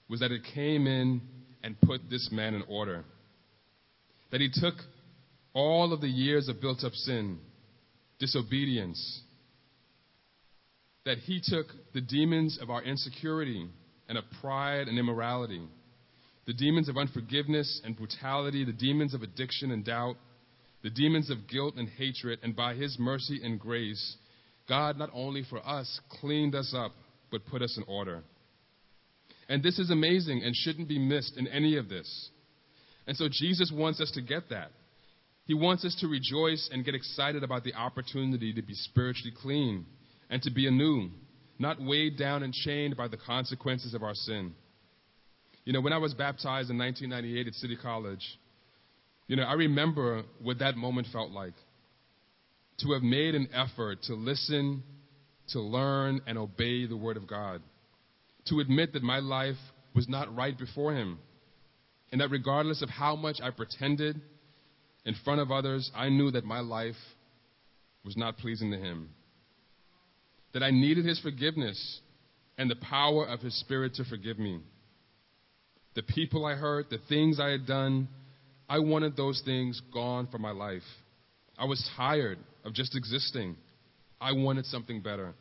[0.09, 1.21] was that it came in
[1.63, 3.05] and put this man in order.
[4.31, 4.75] That He took
[5.53, 7.39] all of the years of built up sin,
[8.19, 9.21] disobedience,
[11.05, 13.67] that He took the demons of our insecurity
[14.07, 15.61] and of pride and immorality,
[16.45, 20.15] the demons of unforgiveness and brutality, the demons of addiction and doubt,
[20.83, 24.17] the demons of guilt and hatred, and by His mercy and grace,
[24.67, 26.91] God not only for us cleaned us up,
[27.31, 28.23] but put us in order.
[29.47, 32.29] And this is amazing and shouldn't be missed in any of this.
[33.07, 34.71] And so Jesus wants us to get that.
[35.49, 39.87] He wants us to rejoice and get excited about the opportunity to be spiritually clean
[40.29, 41.09] and to be anew,
[41.57, 44.53] not weighed down and chained by the consequences of our sin.
[45.65, 48.21] You know, when I was baptized in 1998 at City College,
[49.25, 51.55] you know, I remember what that moment felt like.
[52.81, 54.83] To have made an effort to listen,
[55.47, 57.63] to learn, and obey the Word of God.
[58.49, 59.57] To admit that my life
[59.95, 61.17] was not right before Him.
[62.11, 64.21] And that regardless of how much I pretended
[65.09, 66.93] in front of others, I knew that my life
[68.05, 69.09] was not pleasing to Him.
[70.53, 71.99] That I needed His forgiveness
[72.59, 74.59] and the power of His Spirit to forgive me.
[75.95, 78.07] The people I hurt, the things I had done,
[78.69, 80.83] I wanted those things gone from my life.
[81.57, 83.55] I was tired of just existing.
[84.21, 85.33] I wanted something better,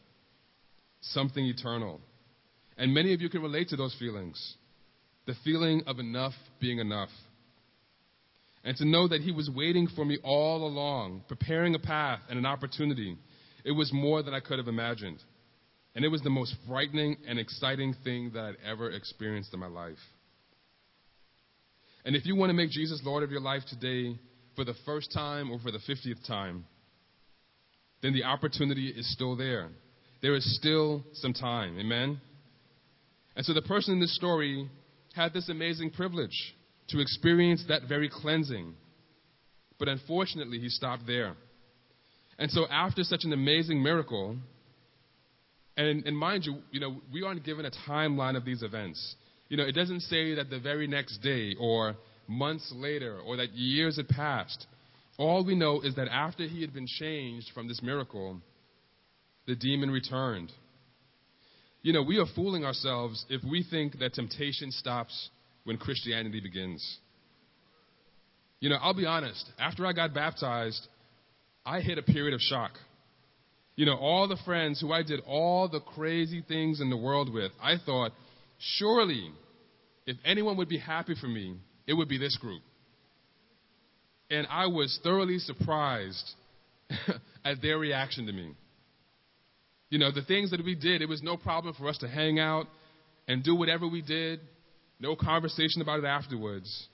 [1.03, 2.01] something eternal.
[2.79, 4.57] And many of you can relate to those feelings
[5.27, 7.11] the feeling of enough being enough.
[8.65, 12.39] And to know that He was waiting for me all along, preparing a path and
[12.39, 13.17] an opportunity,
[13.65, 15.23] it was more than I could have imagined.
[15.95, 19.67] And it was the most frightening and exciting thing that I'd ever experienced in my
[19.67, 19.99] life.
[22.05, 24.19] And if you want to make Jesus Lord of your life today
[24.57, 26.65] for the first time or for the 50th time,
[28.03, 29.69] then the opportunity is still there.
[30.23, 31.79] There is still some time.
[31.79, 32.21] Amen?
[33.37, 34.69] And so the person in this story
[35.15, 36.55] had this amazing privilege
[36.89, 38.75] to experience that very cleansing.
[39.79, 41.35] But unfortunately, he stopped there.
[42.39, 44.37] And so after such an amazing miracle,
[45.77, 49.17] and, and mind you, you know, we aren't given a timeline of these events.
[49.49, 51.97] You know, it doesn't say that the very next day or
[52.27, 54.67] months later or that years had passed.
[55.19, 58.41] All we know is that after he had been changed from this miracle,
[59.47, 60.53] the demon returned.
[61.83, 65.31] You know, we are fooling ourselves if we think that temptation stops
[65.69, 66.99] when Christianity begins.
[68.59, 70.81] You know, I'll be honest, after I got baptized,
[71.65, 72.71] I hit a period of shock.
[73.77, 77.31] You know, all the friends who I did all the crazy things in the world
[77.31, 78.13] with, I thought,
[78.79, 79.31] surely,
[80.07, 82.63] if anyone would be happy for me, it would be this group.
[84.31, 86.33] And I was thoroughly surprised
[87.45, 88.55] at their reaction to me.
[89.91, 92.39] You know, the things that we did, it was no problem for us to hang
[92.39, 92.69] out
[93.29, 94.41] and do whatever we did,
[95.01, 96.89] no conversation about it afterwards.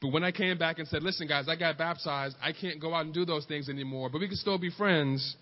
[0.00, 2.94] But when I came back and said, listen, guys, I got baptized, I can't go
[2.94, 5.36] out and do those things anymore, but we can still be friends,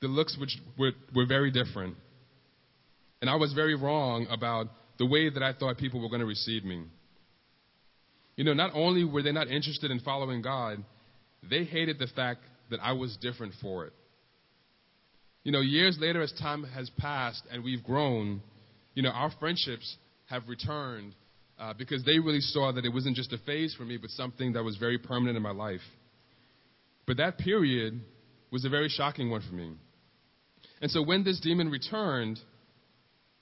[0.00, 1.96] the looks which were, were very different.
[3.20, 6.26] And I was very wrong about the way that I thought people were going to
[6.26, 6.84] receive me.
[8.36, 10.84] You know, not only were they not interested in following God,
[11.48, 13.92] they hated the fact that I was different for it.
[15.44, 18.42] You know, years later, as time has passed and we've grown,
[18.94, 19.96] you know, our friendships
[20.28, 21.14] have returned
[21.58, 24.52] uh, because they really saw that it wasn't just a phase for me, but something
[24.52, 25.80] that was very permanent in my life.
[27.06, 28.00] But that period
[28.50, 29.72] was a very shocking one for me.
[30.80, 32.38] And so when this demon returned,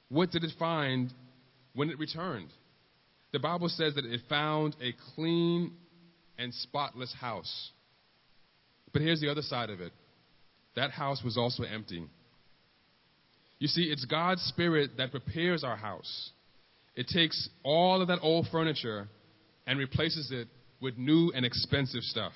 [0.09, 1.13] what did it find
[1.75, 2.49] when it returned?
[3.33, 5.73] The Bible says that it found a clean
[6.39, 7.71] and spotless house.
[8.93, 9.93] But here's the other side of it
[10.77, 12.05] that house was also empty.
[13.59, 16.31] You see, it's God's Spirit that prepares our house.
[16.97, 19.09] It takes all of that old furniture
[19.67, 20.49] and replaces it
[20.81, 22.33] with new and expensive stuff.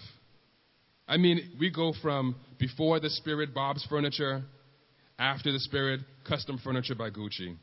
[1.08, 4.42] I mean, we go from before the Spirit, Bob's Furniture,
[5.18, 7.56] after the Spirit, custom furniture by Gucci.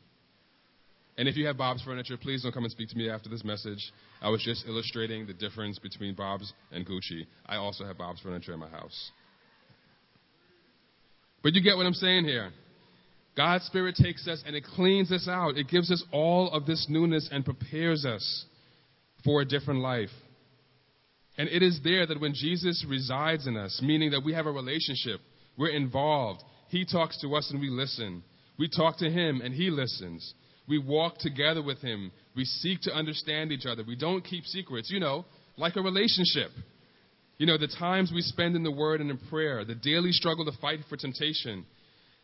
[1.16, 3.44] And if you have Bob's Furniture, please don't come and speak to me after this
[3.44, 3.92] message.
[4.20, 7.26] I was just illustrating the difference between Bob's and Gucci.
[7.46, 9.10] I also have Bob's Furniture in my house.
[11.42, 12.50] But you get what I'm saying here.
[13.38, 15.56] God's Spirit takes us and it cleans us out.
[15.56, 18.44] It gives us all of this newness and prepares us
[19.24, 20.08] for a different life.
[21.38, 24.50] And it is there that when Jesus resides in us, meaning that we have a
[24.50, 25.20] relationship,
[25.56, 28.24] we're involved, He talks to us and we listen.
[28.58, 30.34] We talk to Him and He listens.
[30.68, 32.10] We walk together with Him.
[32.34, 33.84] We seek to understand each other.
[33.86, 35.24] We don't keep secrets, you know,
[35.56, 36.50] like a relationship.
[37.36, 40.44] You know, the times we spend in the Word and in prayer, the daily struggle
[40.44, 41.64] to fight for temptation,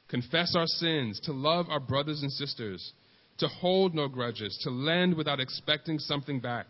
[0.08, 2.92] confess our sins, to love our brothers and sisters,
[3.38, 6.66] to hold no grudges, to lend without expecting something back,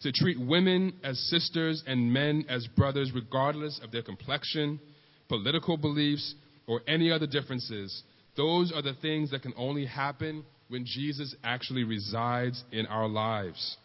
[0.00, 4.80] to treat women as sisters and men as brothers, regardless of their complexion,
[5.28, 6.34] political beliefs,
[6.66, 8.02] or any other differences.
[8.36, 13.76] Those are the things that can only happen when Jesus actually resides in our lives.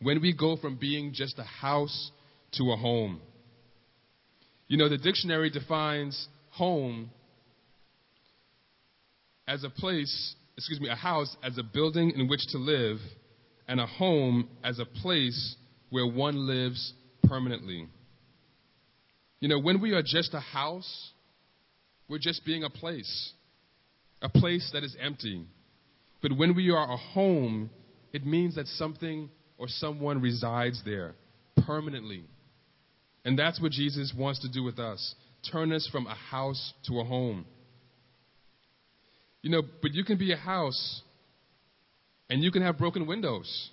[0.00, 2.10] When we go from being just a house
[2.52, 3.20] to a home.
[4.68, 7.10] You know, the dictionary defines home
[9.48, 12.98] as a place, excuse me, a house as a building in which to live,
[13.66, 15.56] and a home as a place
[15.90, 16.92] where one lives
[17.24, 17.88] permanently.
[19.40, 21.12] You know, when we are just a house,
[22.08, 23.32] we're just being a place,
[24.22, 25.46] a place that is empty.
[26.20, 27.70] But when we are a home,
[28.12, 31.14] it means that something or someone resides there
[31.66, 32.24] permanently.
[33.24, 35.14] And that's what Jesus wants to do with us
[35.52, 37.46] turn us from a house to a home.
[39.42, 41.02] You know, but you can be a house
[42.28, 43.70] and you can have broken windows.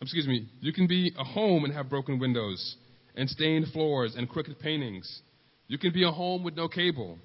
[0.00, 2.76] Excuse me, you can be a home and have broken windows
[3.14, 5.22] and stained floors and crooked paintings.
[5.66, 7.18] You can be a home with no cable.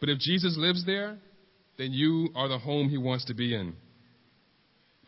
[0.00, 1.18] But if Jesus lives there,
[1.78, 3.74] then you are the home he wants to be in.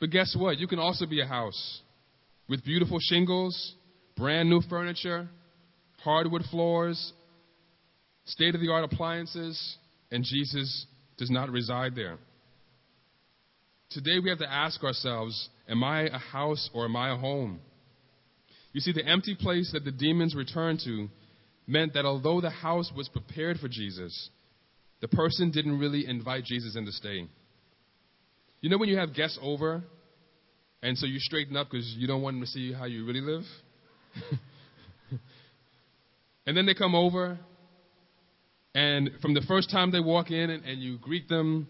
[0.01, 0.59] But guess what?
[0.59, 1.81] You can also be a house
[2.49, 3.75] with beautiful shingles
[4.17, 5.29] brand new furniture,
[6.03, 7.13] hardwood floors,
[8.27, 9.77] state of the art appliances,
[10.11, 10.87] and Jesus
[11.17, 12.19] does not reside there.
[13.91, 17.61] Today we have to ask ourselves Am I a house or am I a home?
[18.73, 21.09] You see, the empty place that the demons returned to
[21.67, 24.31] meant that although the house was prepared for Jesus,
[25.01, 27.27] the person didn't really invite Jesus in to stay.
[28.61, 29.85] You know when you have guests over,
[30.83, 33.21] and so you straighten up because you don't want them to see how you really
[33.21, 33.43] live?
[36.47, 37.39] and then they come over,
[38.75, 41.69] and from the first time they walk in, and, and you greet them,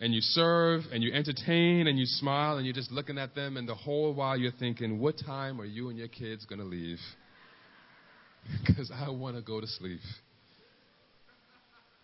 [0.00, 3.56] and you serve, and you entertain, and you smile, and you're just looking at them,
[3.56, 6.64] and the whole while you're thinking, what time are you and your kids going to
[6.64, 6.98] leave?
[8.66, 10.00] Because I want to go to sleep.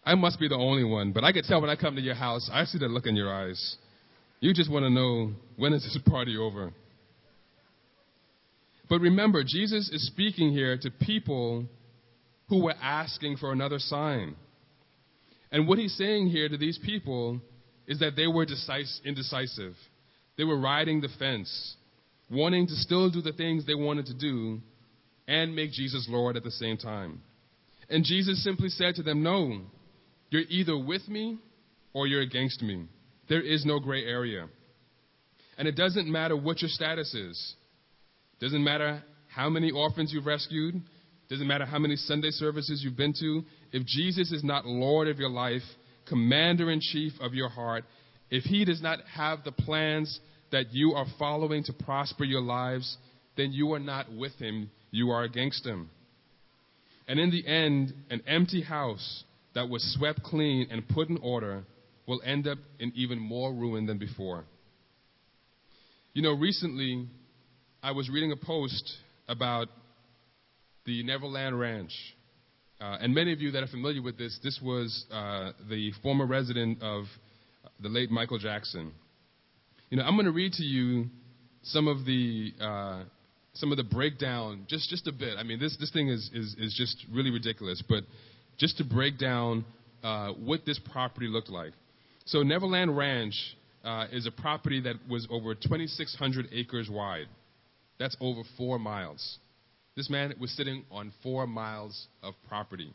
[0.05, 2.15] I must be the only one, but I can tell when I come to your
[2.15, 3.77] house, I see the look in your eyes.
[4.39, 6.73] You just want to know when is this party over?
[8.89, 11.65] But remember, Jesus is speaking here to people
[12.49, 14.37] who were asking for another sign.
[15.51, 17.41] And what he's saying here to these people
[17.87, 18.47] is that they were
[19.05, 19.75] indecisive.
[20.37, 21.77] They were riding the fence,
[22.31, 24.61] wanting to still do the things they wanted to do
[25.29, 27.23] and make Jesus Lord at the same time.
[27.89, 29.61] And Jesus simply said to them, No,
[30.31, 31.39] you're either with me
[31.93, 32.87] or you're against me.
[33.29, 34.49] There is no gray area.
[35.59, 37.55] And it doesn't matter what your status is.
[38.41, 40.83] Doesn't matter how many orphans you've rescued.
[41.29, 43.43] Doesn't matter how many Sunday services you've been to.
[43.73, 45.63] If Jesus is not Lord of your life,
[46.09, 47.85] commander in chief of your heart,
[48.31, 50.21] if he does not have the plans
[50.53, 52.97] that you are following to prosper your lives,
[53.37, 55.91] then you are not with him, you are against him.
[57.09, 59.25] And in the end, an empty house
[59.55, 61.65] that was swept clean and put in order
[62.07, 64.45] will end up in even more ruin than before.
[66.13, 67.09] You know, recently
[67.83, 68.97] I was reading a post
[69.29, 69.69] about
[70.87, 71.93] the Neverland Ranch.
[72.81, 76.27] Uh, and many of you that are familiar with this, this was uh, the former
[76.27, 77.05] resident of
[77.81, 78.93] the late Michael Jackson.
[79.91, 81.07] You know, I'm going to read to you
[81.63, 83.03] some of the uh,
[83.55, 85.39] some of the breakdown, just just a bit.
[85.39, 88.05] I mean, this this thing is is, is just really ridiculous, but
[88.59, 89.65] just to break down
[90.03, 91.73] uh, what this property looked like.
[92.27, 93.35] So Neverland Ranch
[93.85, 97.27] uh, is a property that was over 2,600 acres wide.
[97.99, 99.39] That's over four miles.
[99.97, 102.93] This man was sitting on four miles of property.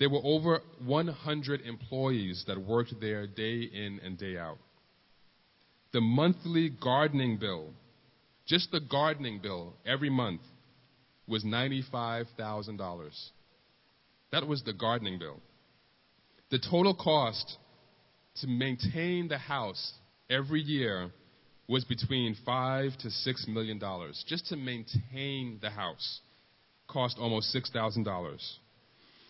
[0.00, 4.58] There were over 100 employees that worked there day in and day out.
[5.92, 7.70] The monthly gardening bill,
[8.44, 10.40] just the gardening bill every month,
[11.28, 13.30] was $95,000.
[14.32, 15.40] That was the gardening bill.
[16.50, 17.58] The total cost
[18.40, 19.92] to maintain the house
[20.28, 21.12] every year
[21.72, 24.22] was between five to six million dollars.
[24.28, 26.20] Just to maintain the house
[26.86, 28.58] cost almost six thousand dollars.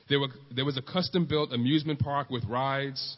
[0.08, 3.16] There, was a custom built amusement park with rides,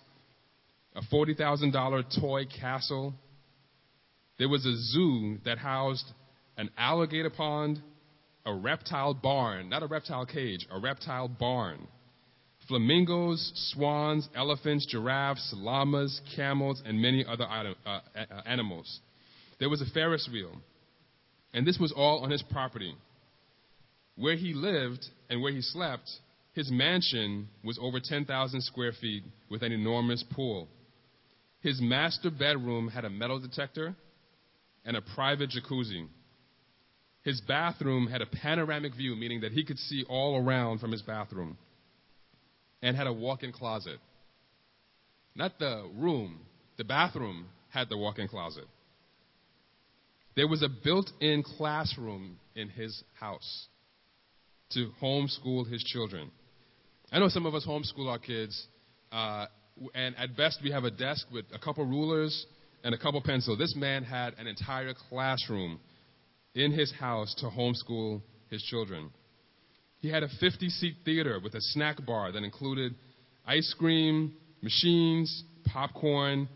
[0.95, 3.15] a $40,000 toy castle.
[4.39, 6.05] There was a zoo that housed
[6.57, 7.81] an alligator pond,
[8.47, 11.89] a reptile barn, not a reptile cage, a reptile barn.
[12.69, 18.01] Flamingos, swans, elephants, giraffes, llamas, camels, and many other item, uh,
[18.47, 19.01] animals.
[19.65, 20.61] There was a Ferris wheel,
[21.55, 22.95] and this was all on his property.
[24.15, 26.11] Where he lived and where he slept,
[26.53, 30.69] his mansion was over 10,000 square feet with an enormous pool.
[31.63, 33.97] His master bedroom had a metal detector
[34.85, 36.09] and a private jacuzzi.
[37.23, 41.01] His bathroom had a panoramic view, meaning that he could see all around from his
[41.01, 41.57] bathroom,
[42.83, 43.99] and had a walk in closet.
[45.35, 46.41] Not the room,
[46.77, 48.67] the bathroom had the walk in closet.
[50.37, 53.69] There was a built in classroom in his house
[54.71, 56.31] to homeschool his children.
[57.13, 58.67] I know some of us homeschool our kids,
[59.13, 59.47] uh,
[59.95, 62.47] and at best we have a desk with a couple rulers
[62.83, 63.59] and a couple pencils.
[63.59, 65.79] This man had an entire classroom
[66.55, 68.21] in his house to homeschool
[68.51, 69.11] his children.
[70.01, 72.95] He had a 50 seat theater with a snack bar that included
[73.47, 76.49] ice cream, machines, popcorn,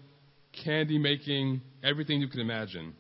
[0.65, 2.95] candy making, everything you could imagine.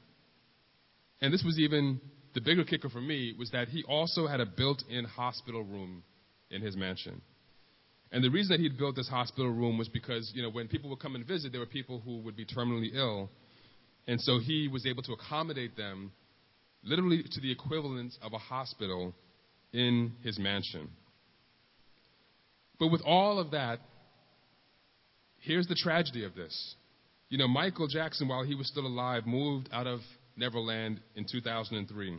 [1.21, 2.01] And this was even
[2.35, 6.03] the bigger kicker for me was that he also had a built in hospital room
[6.51, 7.21] in his mansion.
[8.11, 10.89] And the reason that he'd built this hospital room was because, you know, when people
[10.91, 13.29] would come and visit, there were people who would be terminally ill.
[14.07, 16.12] And so he was able to accommodate them
[16.83, 19.14] literally to the equivalent of a hospital
[19.73, 20.89] in his mansion.
[22.79, 23.81] But with all of that,
[25.41, 26.77] here's the tragedy of this.
[27.29, 30.01] You know, Michael Jackson, while he was still alive, moved out of
[30.39, 32.18] Neverland in 2003.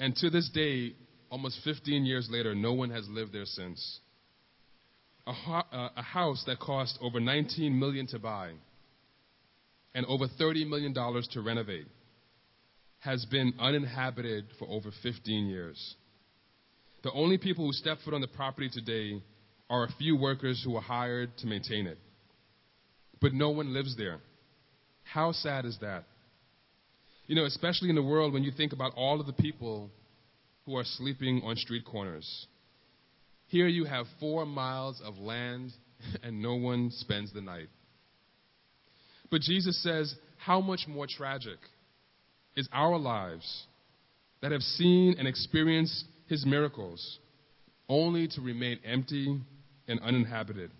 [0.00, 0.94] And to this day,
[1.30, 4.00] almost 15 years later, no one has lived there since.
[5.26, 5.62] A, ho-
[5.96, 8.52] a house that cost over 19 million to buy
[9.94, 11.86] and over 30 million dollars to renovate
[12.98, 15.94] has been uninhabited for over 15 years.
[17.02, 19.22] The only people who step foot on the property today
[19.70, 21.98] are a few workers who are hired to maintain it.
[23.20, 24.20] But no one lives there.
[25.04, 26.04] How sad is that?
[27.26, 29.90] You know, especially in the world when you think about all of the people
[30.66, 32.46] who are sleeping on street corners.
[33.46, 35.72] Here you have four miles of land
[36.22, 37.68] and no one spends the night.
[39.30, 41.58] But Jesus says, how much more tragic
[42.56, 43.64] is our lives
[44.42, 47.18] that have seen and experienced his miracles
[47.88, 49.40] only to remain empty
[49.88, 50.70] and uninhabited.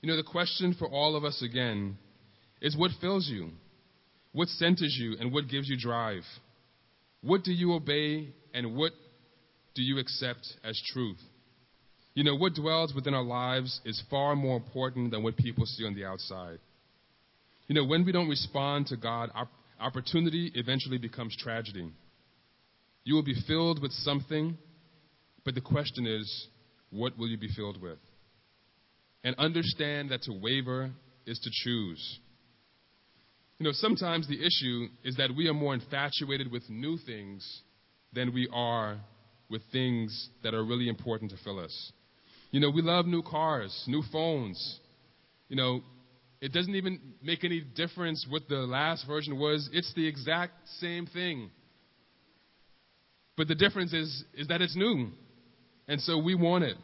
[0.00, 1.96] You know, the question for all of us again
[2.60, 3.50] is what fills you?
[4.32, 6.22] What centers you and what gives you drive?
[7.20, 8.92] What do you obey and what
[9.74, 11.18] do you accept as truth?
[12.14, 15.86] You know, what dwells within our lives is far more important than what people see
[15.86, 16.58] on the outside.
[17.68, 19.30] You know, when we don't respond to God,
[19.80, 21.90] opportunity eventually becomes tragedy.
[23.04, 24.58] You will be filled with something,
[25.44, 26.48] but the question is,
[26.90, 27.98] what will you be filled with?
[29.24, 30.90] And understand that to waver
[31.26, 32.18] is to choose.
[33.62, 37.62] You know, sometimes the issue is that we are more infatuated with new things
[38.12, 38.98] than we are
[39.48, 41.92] with things that are really important to fill us.
[42.50, 44.80] You know, we love new cars, new phones.
[45.48, 45.80] You know,
[46.40, 49.70] it doesn't even make any difference what the last version was.
[49.72, 51.52] It's the exact same thing.
[53.36, 55.12] But the difference is, is that it's new.
[55.86, 56.76] And so we want it.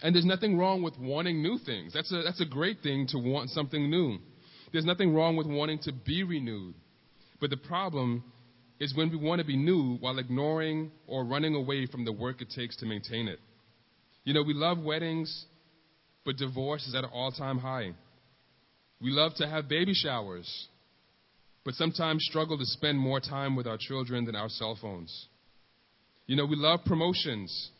[0.00, 1.92] And there's nothing wrong with wanting new things.
[1.92, 4.20] That's a, that's a great thing to want something new.
[4.74, 6.74] There's nothing wrong with wanting to be renewed.
[7.40, 8.24] But the problem
[8.80, 12.42] is when we want to be new while ignoring or running away from the work
[12.42, 13.38] it takes to maintain it.
[14.24, 15.46] You know, we love weddings,
[16.24, 17.92] but divorce is at an all time high.
[19.00, 20.66] We love to have baby showers,
[21.64, 25.28] but sometimes struggle to spend more time with our children than our cell phones.
[26.26, 27.70] You know, we love promotions,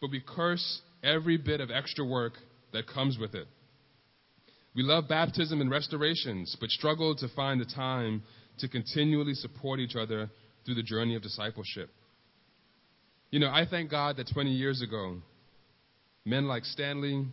[0.00, 2.32] but we curse every bit of extra work
[2.72, 3.46] that comes with it.
[4.74, 8.22] We love baptism and restorations, but struggle to find the time
[8.58, 10.30] to continually support each other
[10.64, 11.90] through the journey of discipleship.
[13.30, 15.18] You know, I thank God that 20 years ago,
[16.24, 17.26] men like Stanley,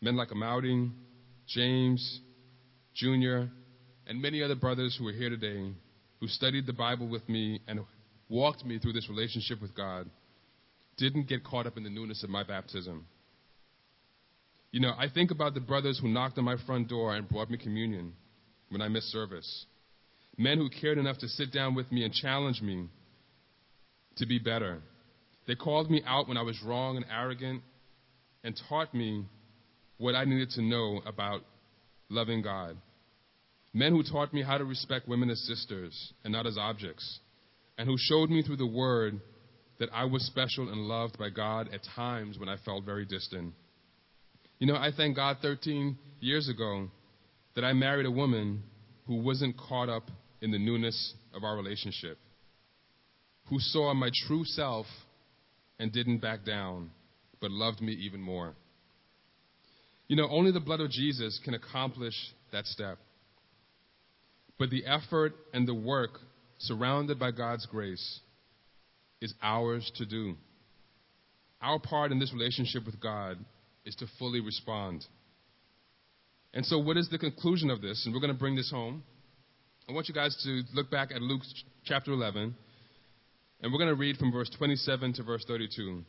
[0.00, 0.90] men like Amoudy,
[1.46, 2.20] James,
[2.94, 3.48] Junior,
[4.06, 5.72] and many other brothers who are here today
[6.20, 7.80] who studied the Bible with me and
[8.28, 10.08] walked me through this relationship with God
[10.96, 13.06] didn't get caught up in the newness of my baptism.
[14.72, 17.50] You know, I think about the brothers who knocked on my front door and brought
[17.50, 18.14] me communion
[18.70, 19.66] when I missed service.
[20.38, 22.88] Men who cared enough to sit down with me and challenge me
[24.16, 24.80] to be better.
[25.46, 27.62] They called me out when I was wrong and arrogant
[28.42, 29.26] and taught me
[29.98, 31.42] what I needed to know about
[32.08, 32.78] loving God.
[33.74, 37.20] Men who taught me how to respect women as sisters and not as objects,
[37.76, 39.20] and who showed me through the Word
[39.78, 43.54] that I was special and loved by God at times when I felt very distant.
[44.62, 46.86] You know, I thank God 13 years ago
[47.56, 48.62] that I married a woman
[49.08, 50.08] who wasn't caught up
[50.40, 52.16] in the newness of our relationship,
[53.48, 54.86] who saw my true self
[55.80, 56.92] and didn't back down,
[57.40, 58.54] but loved me even more.
[60.06, 62.14] You know, only the blood of Jesus can accomplish
[62.52, 62.98] that step.
[64.60, 66.20] But the effort and the work
[66.58, 68.20] surrounded by God's grace
[69.20, 70.36] is ours to do.
[71.60, 73.38] Our part in this relationship with God
[73.84, 75.04] is to fully respond.
[76.54, 78.04] And so, what is the conclusion of this?
[78.04, 79.02] And we're going to bring this home.
[79.88, 81.42] I want you guys to look back at Luke
[81.84, 82.54] chapter 11,
[83.60, 86.04] and we're going to read from verse 27 to verse 32.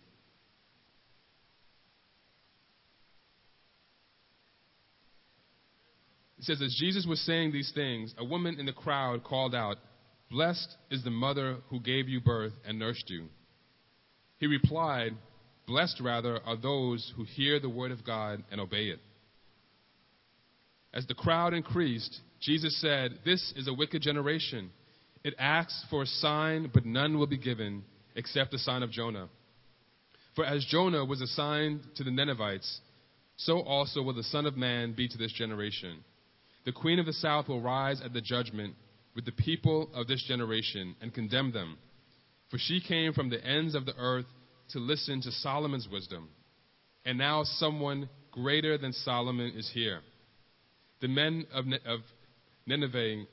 [6.37, 9.77] It says, As Jesus was saying these things, a woman in the crowd called out,
[10.29, 13.27] Blessed is the mother who gave you birth and nursed you.
[14.39, 15.13] He replied,
[15.65, 18.99] Blessed rather are those who hear the word of God and obey it.
[20.93, 24.69] As the crowd increased, Jesus said, This is a wicked generation.
[25.23, 27.83] It asks for a sign, but none will be given
[28.15, 29.29] except the sign of Jonah.
[30.35, 32.81] For as Jonah was a sign to the Ninevites,
[33.37, 36.03] so also will the Son of Man be to this generation.
[36.65, 38.75] The queen of the south will rise at the judgment
[39.15, 41.77] with the people of this generation and condemn them.
[42.49, 44.25] For she came from the ends of the earth
[44.73, 46.29] to listen to Solomon's wisdom.
[47.05, 50.01] And now someone greater than Solomon is here.
[51.01, 51.99] The men of, of
[52.65, 53.25] Nineveh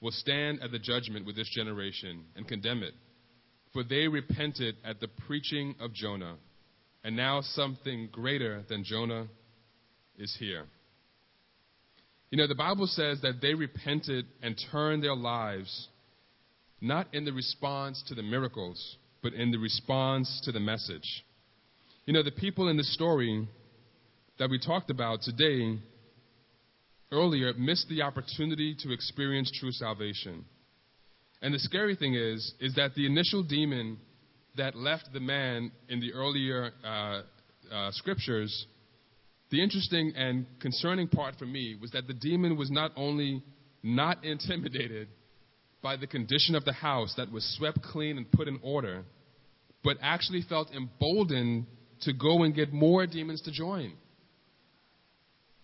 [0.00, 2.94] will stand at the judgment with this generation and condemn it.
[3.72, 6.36] For they repented at the preaching of Jonah.
[7.04, 9.28] And now something greater than Jonah
[10.18, 10.64] is here.
[12.30, 15.88] You know, the Bible says that they repented and turned their lives
[16.80, 21.24] not in the response to the miracles, but in the response to the message.
[22.06, 23.48] You know, the people in the story
[24.38, 25.78] that we talked about today
[27.10, 30.44] earlier missed the opportunity to experience true salvation.
[31.42, 33.98] And the scary thing is, is that the initial demon
[34.56, 37.22] that left the man in the earlier uh,
[37.72, 38.66] uh, scriptures
[39.50, 43.42] the interesting and concerning part for me was that the demon was not only
[43.82, 45.08] not intimidated
[45.82, 49.04] by the condition of the house that was swept clean and put in order,
[49.84, 51.66] but actually felt emboldened
[52.02, 53.92] to go and get more demons to join.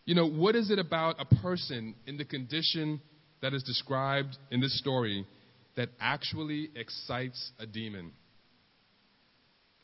[0.05, 3.01] You know, what is it about a person in the condition
[3.41, 5.27] that is described in this story
[5.77, 8.13] that actually excites a demon?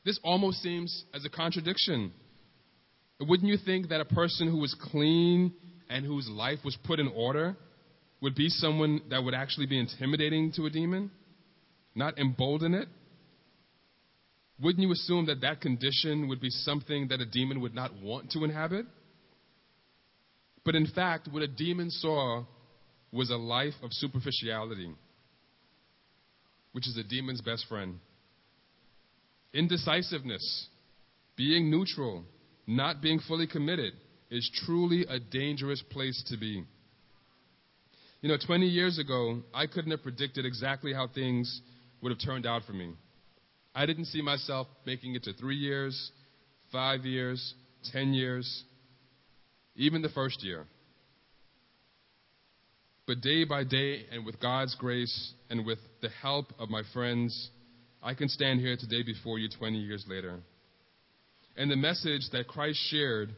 [0.05, 2.13] This almost seems as a contradiction
[3.21, 5.53] wouldn't you think that a person who was clean
[5.89, 7.57] and whose life was put in order
[8.21, 11.11] would be someone that would actually be intimidating to a demon,
[11.95, 12.89] not embolden it?
[14.63, 18.31] Wouldn't you assume that that condition would be something that a demon would not want
[18.33, 18.85] to inhabit?
[20.65, 22.45] But in fact, what a demon saw
[23.11, 24.93] was a life of superficiality,
[26.73, 27.99] which is a demon's best friend.
[29.55, 30.69] Indecisiveness,
[31.37, 32.25] being neutral,
[32.67, 33.95] not being fully committed
[34.31, 36.65] is truly a dangerous place to be.
[38.21, 41.63] You know, 20 years ago, I couldn't have predicted exactly how things
[42.03, 42.93] would have turned out for me.
[43.75, 46.13] I didn't see myself making it to three years,
[46.71, 47.55] five years,
[47.93, 48.65] 10 years,
[49.75, 50.67] even the first year.
[53.07, 57.51] But day by day, and with God's grace and with the help of my friends,
[58.03, 60.41] I can stand here today before you 20 years later.
[61.57, 63.31] And the message that Christ shared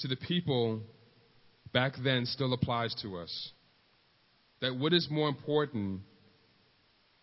[0.00, 0.80] to the people
[1.74, 3.52] back then still applies to us.
[4.62, 6.00] That what is more important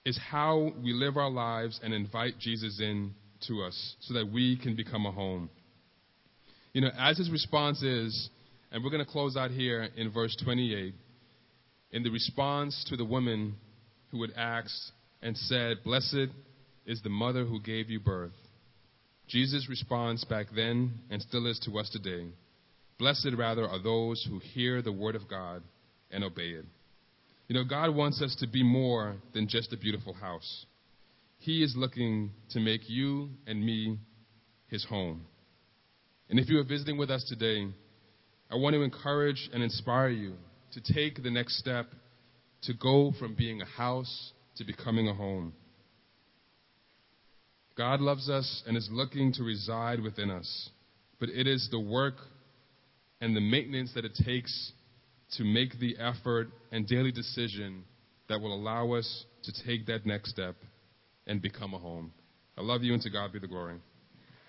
[0.05, 3.15] is how we live our lives and invite Jesus in
[3.47, 5.49] to us so that we can become a home.
[6.73, 8.29] You know, as his response is,
[8.71, 10.93] and we're going to close out here in verse 28,
[11.91, 13.55] in the response to the woman
[14.11, 16.29] who had asked and said, Blessed
[16.85, 18.31] is the mother who gave you birth.
[19.27, 22.27] Jesus' response back then and still is to us today
[22.99, 25.63] Blessed, rather, are those who hear the word of God
[26.11, 26.65] and obey it.
[27.49, 30.67] You know, God wants us to be more than just a beautiful house.
[31.39, 33.97] He is looking to make you and me
[34.67, 35.25] his home.
[36.29, 37.67] And if you are visiting with us today,
[38.51, 40.35] I want to encourage and inspire you
[40.73, 41.87] to take the next step
[42.63, 45.53] to go from being a house to becoming a home.
[47.75, 50.69] God loves us and is looking to reside within us.
[51.19, 52.17] But it is the work
[53.21, 54.71] and the maintenance that it takes
[55.37, 57.83] to make the effort and daily decision
[58.27, 60.55] that will allow us to take that next step
[61.27, 62.11] and become a home.
[62.57, 63.75] I love you, and to God be the glory.